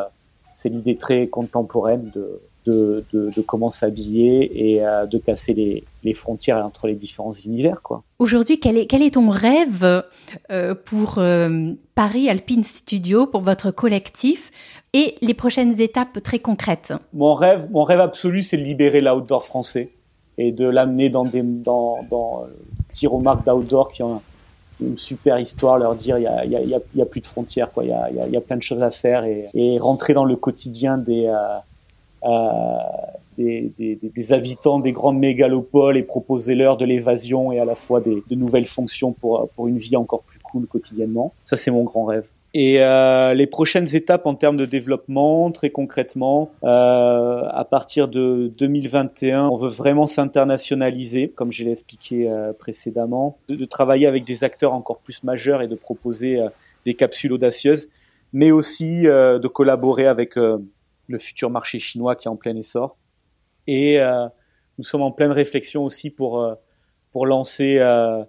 c'est 0.52 0.68
l'idée 0.68 0.96
très 0.96 1.28
contemporaine 1.28 2.10
de, 2.14 2.42
de, 2.66 3.04
de, 3.12 3.30
de 3.30 3.42
comment 3.42 3.70
s'habiller 3.70 4.74
et 4.74 4.84
euh, 4.84 5.06
de 5.06 5.18
casser 5.18 5.54
les, 5.54 5.84
les, 6.04 6.14
frontières 6.14 6.64
entre 6.64 6.86
les 6.86 6.94
différents 6.94 7.32
univers. 7.32 7.82
Quoi. 7.82 8.02
Aujourd'hui, 8.18 8.60
quel 8.60 8.76
est, 8.76 8.86
quel 8.86 9.02
est 9.02 9.14
ton 9.14 9.30
rêve 9.30 10.04
euh, 10.50 10.74
pour 10.74 11.18
euh, 11.18 11.72
Paris 11.94 12.28
Alpine 12.28 12.62
Studio, 12.62 13.26
pour 13.26 13.40
votre 13.40 13.70
collectif 13.70 14.50
et 14.92 15.16
les 15.22 15.34
prochaines 15.34 15.80
étapes 15.80 16.22
très 16.22 16.38
concrètes? 16.38 16.92
Mon 17.12 17.34
rêve, 17.34 17.68
mon 17.70 17.84
rêve 17.84 18.00
absolu, 18.00 18.42
c'est 18.42 18.56
de 18.56 18.62
libérer 18.62 19.00
l'outdoor 19.00 19.44
français 19.44 19.90
et 20.38 20.52
de 20.52 20.66
l'amener 20.66 21.10
dans 21.10 21.24
des 21.24 21.42
dans, 21.42 22.02
dans 22.10 22.44
petits 22.88 23.06
remarques 23.06 23.44
d'outdoor 23.44 23.90
qui 23.92 24.02
ont 24.02 24.20
une 24.80 24.98
super 24.98 25.38
histoire, 25.38 25.78
leur 25.78 25.94
dire 25.94 26.18
il 26.18 26.22
y 26.22 26.26
a, 26.26 26.44
y, 26.44 26.56
a, 26.56 26.80
y 26.94 27.02
a, 27.02 27.06
plus 27.06 27.20
de 27.20 27.26
frontières, 27.26 27.70
quoi. 27.70 27.84
Il 27.84 27.90
y 27.90 27.92
a, 27.92 28.10
y, 28.10 28.20
a, 28.20 28.26
y 28.26 28.36
a 28.36 28.40
plein 28.40 28.56
de 28.56 28.62
choses 28.62 28.82
à 28.82 28.90
faire 28.90 29.24
et, 29.24 29.48
et 29.54 29.78
rentrer 29.78 30.12
dans 30.12 30.24
le 30.24 30.34
quotidien 30.34 30.98
des 30.98 31.32
euh, 32.24 32.78
des, 33.38 33.72
des, 33.78 33.98
des, 34.02 34.32
habitants 34.32 34.78
des 34.78 34.92
grandes 34.92 35.18
mégalopoles 35.18 35.96
et 35.96 36.02
proposer-leur 36.02 36.76
de 36.76 36.84
l'évasion 36.84 37.50
et 37.50 37.58
à 37.58 37.64
la 37.64 37.74
fois 37.74 38.00
des, 38.00 38.22
de 38.28 38.34
nouvelles 38.34 38.66
fonctions 38.66 39.12
pour, 39.12 39.48
pour 39.56 39.68
une 39.68 39.78
vie 39.78 39.96
encore 39.96 40.22
plus 40.22 40.38
cool 40.38 40.66
quotidiennement. 40.66 41.32
Ça, 41.42 41.56
c'est 41.56 41.70
mon 41.70 41.82
grand 41.82 42.04
rêve. 42.04 42.26
Et 42.54 42.82
euh, 42.82 43.32
les 43.32 43.46
prochaines 43.46 43.94
étapes 43.94 44.26
en 44.26 44.34
termes 44.34 44.58
de 44.58 44.66
développement, 44.66 45.50
très 45.50 45.70
concrètement, 45.70 46.52
euh, 46.64 47.48
à 47.48 47.64
partir 47.64 48.08
de 48.08 48.52
2021, 48.58 49.48
on 49.48 49.56
veut 49.56 49.70
vraiment 49.70 50.06
s'internationaliser, 50.06 51.30
comme 51.30 51.50
je 51.50 51.64
l'ai 51.64 51.70
expliqué 51.70 52.28
euh, 52.28 52.52
précédemment, 52.52 53.38
de, 53.48 53.54
de, 53.54 53.64
travailler 53.64 54.06
avec 54.06 54.24
des 54.24 54.44
acteurs 54.44 54.74
encore 54.74 54.98
plus 54.98 55.24
majeurs 55.24 55.62
et 55.62 55.68
de 55.68 55.76
proposer 55.76 56.40
euh, 56.40 56.48
des 56.84 56.92
capsules 56.92 57.32
audacieuses, 57.32 57.88
mais 58.34 58.50
aussi 58.50 59.06
euh, 59.06 59.38
de 59.38 59.48
collaborer 59.48 60.06
avec 60.06 60.36
le 60.36 61.18
futur 61.18 61.48
marché 61.48 61.78
chinois 61.78 62.16
qui 62.16 62.28
est 62.28 62.30
en 62.30 62.36
plein 62.36 62.56
essor. 62.56 62.96
Et 63.66 64.00
euh, 64.00 64.26
nous 64.78 64.84
sommes 64.84 65.02
en 65.02 65.12
pleine 65.12 65.30
réflexion 65.30 65.84
aussi 65.84 66.10
pour, 66.10 66.40
euh, 66.40 66.54
pour 67.10 67.26
lancer 67.26 67.78
euh, 67.78 68.24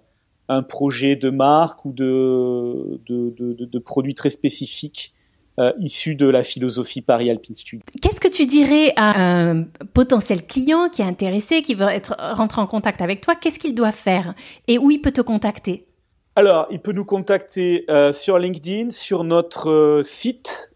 un 0.48 0.62
projet 0.62 1.16
de 1.16 1.30
marque 1.30 1.84
ou 1.84 1.92
de, 1.92 3.00
de, 3.06 3.30
de, 3.30 3.64
de 3.64 3.78
produits 3.78 4.14
très 4.14 4.30
spécifiques 4.30 5.14
euh, 5.58 5.72
issus 5.78 6.16
de 6.16 6.28
la 6.28 6.42
philosophie 6.42 7.00
Paris 7.00 7.30
Alpine 7.30 7.54
Studio. 7.54 7.84
Qu'est-ce 8.02 8.20
que 8.20 8.28
tu 8.28 8.44
dirais 8.44 8.92
à 8.96 9.20
un 9.20 9.64
potentiel 9.92 10.46
client 10.46 10.88
qui 10.88 11.02
est 11.02 11.06
intéressé, 11.06 11.62
qui 11.62 11.74
veut 11.74 11.86
être 11.88 12.16
rentrer 12.18 12.60
en 12.60 12.66
contact 12.66 13.00
avec 13.00 13.20
toi? 13.20 13.36
Qu'est-ce 13.36 13.58
qu'il 13.58 13.74
doit 13.74 13.92
faire? 13.92 14.34
Et 14.66 14.78
où 14.78 14.90
il 14.90 15.00
peut 15.00 15.12
te 15.12 15.20
contacter? 15.20 15.86
Alors, 16.36 16.66
il 16.70 16.80
peut 16.80 16.92
nous 16.92 17.04
contacter 17.04 17.84
euh, 17.88 18.12
sur 18.12 18.38
LinkedIn, 18.38 18.90
sur 18.90 19.22
notre 19.22 19.70
euh, 19.70 20.02
site 20.02 20.72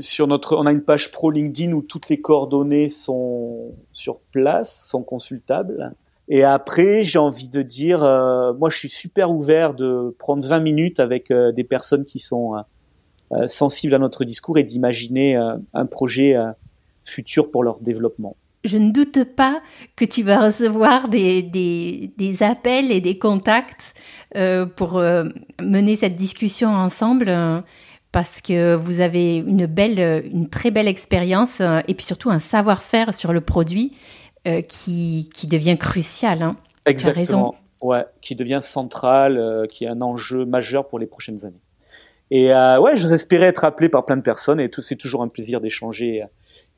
sur 0.00 0.26
notre, 0.26 0.56
on 0.56 0.66
a 0.66 0.72
une 0.72 0.82
page 0.82 1.10
pro 1.10 1.30
LinkedIn 1.30 1.72
où 1.72 1.82
toutes 1.82 2.08
les 2.08 2.20
coordonnées 2.20 2.88
sont 2.88 3.74
sur 3.92 4.20
place, 4.20 4.86
sont 4.86 5.02
consultables. 5.02 5.94
Et 6.34 6.44
après, 6.44 7.02
j'ai 7.02 7.18
envie 7.18 7.50
de 7.50 7.60
dire, 7.60 8.02
euh, 8.02 8.54
moi, 8.54 8.70
je 8.70 8.78
suis 8.78 8.88
super 8.88 9.30
ouvert 9.30 9.74
de 9.74 10.16
prendre 10.18 10.42
20 10.48 10.60
minutes 10.60 10.98
avec 10.98 11.30
euh, 11.30 11.52
des 11.52 11.62
personnes 11.62 12.06
qui 12.06 12.20
sont 12.20 12.54
euh, 13.32 13.46
sensibles 13.46 13.94
à 13.94 13.98
notre 13.98 14.24
discours 14.24 14.56
et 14.56 14.62
d'imaginer 14.62 15.36
un 15.36 15.84
projet 15.84 16.34
futur 17.02 17.50
pour 17.50 17.62
leur 17.64 17.80
développement. 17.80 18.34
Je 18.64 18.78
ne 18.78 18.90
doute 18.90 19.24
pas 19.24 19.60
que 19.94 20.06
tu 20.06 20.22
vas 20.22 20.42
recevoir 20.42 21.08
des, 21.08 21.42
des, 21.42 22.14
des 22.16 22.42
appels 22.42 22.90
et 22.90 23.02
des 23.02 23.18
contacts 23.18 23.92
pour 24.76 25.02
mener 25.60 25.96
cette 25.96 26.16
discussion 26.16 26.68
ensemble 26.68 27.34
parce 28.10 28.42
que 28.42 28.74
vous 28.74 29.00
avez 29.00 29.36
une 29.36 29.64
belle, 29.64 30.24
une 30.30 30.48
très 30.50 30.70
belle 30.70 30.88
expérience 30.88 31.60
et 31.88 31.94
puis 31.94 32.04
surtout 32.04 32.30
un 32.30 32.38
savoir-faire 32.38 33.14
sur 33.14 33.32
le 33.32 33.40
produit 33.40 33.92
qui, 34.68 35.30
qui 35.34 35.46
devient 35.46 35.78
crucial. 35.78 36.42
Hein. 36.42 36.56
Exactement. 36.86 37.54
Ouais, 37.80 38.04
qui 38.20 38.36
devient 38.36 38.60
central, 38.62 39.38
euh, 39.38 39.66
qui 39.66 39.84
est 39.84 39.88
un 39.88 40.00
enjeu 40.02 40.44
majeur 40.44 40.86
pour 40.86 40.98
les 40.98 41.06
prochaines 41.06 41.44
années. 41.44 41.62
Et 42.30 42.52
euh, 42.52 42.80
ouais, 42.80 42.96
je 42.96 43.02
vous 43.02 43.12
espérais 43.12 43.46
être 43.46 43.64
appelé 43.64 43.88
par 43.88 44.04
plein 44.04 44.16
de 44.16 44.22
personnes 44.22 44.60
et 44.60 44.70
c'est 44.78 44.96
toujours 44.96 45.22
un 45.22 45.28
plaisir 45.28 45.60
d'échanger 45.60 46.24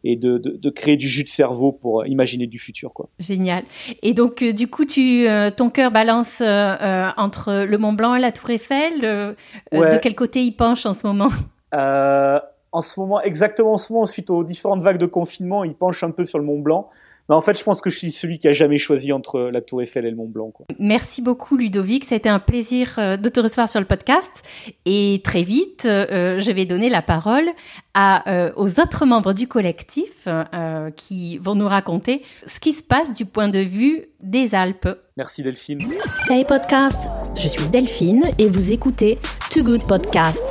et 0.03 0.17
de, 0.17 0.39
de, 0.39 0.51
de, 0.51 0.71
créer 0.71 0.97
du 0.97 1.09
jus 1.09 1.25
de 1.25 1.29
cerveau 1.29 1.73
pour 1.73 2.07
imaginer 2.07 2.47
du 2.47 2.59
futur. 2.59 2.93
Quoi. 2.93 3.09
Génial. 3.19 3.65
Et 4.03 4.13
donc, 4.13 4.43
euh, 4.43 4.53
du 4.53 4.69
coup, 4.69 4.85
tu, 4.85 5.27
euh, 5.27 5.51
ton 5.51 5.71
cœur 5.71 5.91
balance 5.91 6.41
euh, 6.41 7.07
entre 7.17 7.65
le 7.65 7.79
Mont 7.79 7.95
Blanc 7.95 8.15
et 8.15 8.21
la 8.21 8.33
Tour 8.33 8.51
Eiffel. 8.51 9.01
De 9.01 9.99
quel 9.99 10.15
côté 10.15 10.43
il 10.43 10.53
penche 10.53 10.87
en 10.87 10.95
ce 10.95 11.07
moment? 11.07 11.31
En 11.73 12.83
ce 12.83 12.99
moment, 12.99 13.23
exactement 13.23 13.75
en 13.75 13.79
ce 13.79 13.93
moment, 13.93 14.05
suite 14.05 14.31
aux 14.31 14.43
différentes 14.43 14.83
vagues 14.83 14.99
de 14.99 15.07
confinement, 15.07 15.63
il 15.63 15.75
penche 15.75 16.03
un 16.03 16.11
peu 16.11 16.25
sur 16.25 16.41
le 16.41 16.45
Mont 16.45 16.59
Blanc. 16.59 16.91
Mais 17.29 17.35
en 17.35 17.41
fait, 17.41 17.59
je 17.59 17.65
pense 17.65 17.81
que 17.81 17.89
je 17.89 17.97
suis 17.97 18.11
celui 18.11 18.39
qui 18.39 18.49
a 18.49 18.53
jamais 18.53 18.77
choisi 18.77 19.13
entre 19.13 19.51
la 19.53 19.63
Tour 19.63 19.81
Eiffel 19.81 20.05
et 20.05 20.11
le 20.11 20.17
Mont 20.17 20.29
Blanc. 20.29 20.51
Quoi. 20.51 20.67
Merci 20.79 21.23
beaucoup, 21.23 21.57
Ludovic. 21.57 22.05
Ça 22.05 22.15
a 22.15 22.19
été 22.19 22.29
un 22.29 22.39
plaisir 22.39 22.97
euh, 22.99 23.17
de 23.17 23.29
te 23.29 23.41
recevoir 23.41 23.69
sur 23.69 23.81
le 23.81 23.87
podcast. 23.87 24.43
Et 24.85 25.23
très 25.25 25.43
vite, 25.43 25.87
euh, 25.87 26.39
je 26.39 26.51
vais 26.53 26.67
donner 26.67 26.91
la 26.91 27.01
parole 27.01 27.49
à, 27.95 28.31
euh, 28.31 28.53
aux 28.57 28.79
autres 28.81 29.07
membres 29.07 29.33
du 29.33 29.49
collectif 29.49 30.27
euh, 30.27 30.91
qui 30.91 31.39
vont 31.39 31.55
nous 31.55 31.69
raconter 31.69 32.23
ce 32.47 32.61
qui 32.61 32.73
se 32.73 32.83
passe 32.83 33.13
du 33.13 33.25
point 33.25 33.49
de 33.49 33.61
vue 33.61 34.05
des 34.21 34.55
Alpes. 34.55 34.89
Merci, 35.17 35.43
Delphine. 35.43 35.83
Hey 36.29 36.45
podcast, 36.45 37.09
je 37.41 37.49
suis 37.49 37.69
Delphine 37.69 38.25
et 38.39 38.49
vous 38.49 38.73
écoutez 38.73 39.19
Too 39.51 39.63
Good 39.63 39.87
Podcast. 39.87 40.43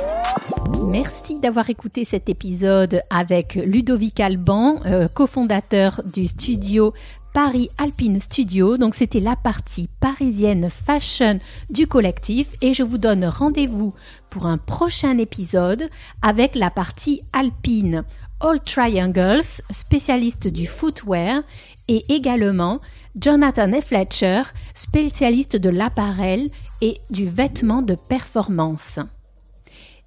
Merci 0.72 1.38
d'avoir 1.40 1.68
écouté 1.70 2.04
cet 2.04 2.28
épisode 2.28 3.02
avec 3.10 3.54
Ludovic 3.54 4.20
Alban, 4.20 4.76
euh, 4.86 5.08
cofondateur 5.08 6.00
du 6.14 6.26
studio 6.26 6.92
Paris 7.34 7.68
Alpine 7.78 8.20
Studio. 8.20 8.76
Donc 8.76 8.94
c'était 8.94 9.20
la 9.20 9.36
partie 9.36 9.88
parisienne 10.00 10.70
fashion 10.70 11.38
du 11.68 11.86
collectif 11.86 12.48
et 12.62 12.72
je 12.72 12.82
vous 12.82 12.98
donne 12.98 13.24
rendez-vous 13.24 13.92
pour 14.30 14.46
un 14.46 14.56
prochain 14.56 15.18
épisode 15.18 15.88
avec 16.22 16.54
la 16.54 16.70
partie 16.70 17.22
alpine. 17.32 18.04
All 18.40 18.60
Triangles, 18.60 19.62
spécialiste 19.70 20.48
du 20.48 20.66
footwear 20.66 21.42
et 21.88 22.04
également 22.08 22.80
Jonathan. 23.16 23.80
Fletcher, 23.80 24.42
spécialiste 24.74 25.56
de 25.56 25.70
l'appareil 25.70 26.50
et 26.80 27.00
du 27.10 27.26
vêtement 27.26 27.82
de 27.82 27.94
performance. 27.94 29.00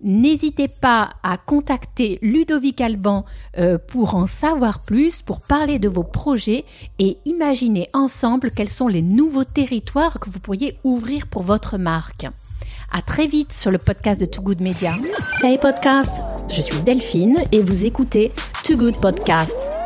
N'hésitez 0.04 0.68
pas 0.68 1.10
à 1.24 1.38
contacter 1.38 2.20
Ludovic 2.22 2.82
Alban 2.82 3.26
euh, 3.58 3.78
pour 3.80 4.16
en 4.16 4.28
savoir 4.28 4.80
plus, 4.80 5.22
pour 5.22 5.42
parler 5.42 5.80
de 5.80 5.90
vos 5.90 6.04
projets 6.04 6.66
et 7.00 7.18
imaginer 7.26 7.90
ensemble 7.94 8.52
quels 8.52 8.70
sont 8.70 8.88
les 8.88 9.02
nouveaux 9.02 9.44
territoires 9.44 10.20
que 10.20 10.30
vous 10.30 10.40
pourriez 10.40 10.78
ouvrir 10.84 11.28
pour 11.28 11.42
votre 11.42 11.78
marque. 11.78 12.28
À 12.94 13.02
très 13.02 13.28
vite 13.28 13.52
sur 13.52 13.72
le 13.72 13.80
podcast 13.80 14.20
de 14.20 14.26
Too 14.26 14.42
Good 14.42 14.62
Media. 14.62 14.96
Hey 15.44 15.58
podcast, 15.58 16.22
je 16.54 16.62
suis 16.62 16.80
Delphine 16.82 17.38
et 17.52 17.62
vous 17.62 17.86
écoutez 17.86 18.32
Too 18.64 18.78
Good 18.78 19.02
Podcast. 19.02 19.77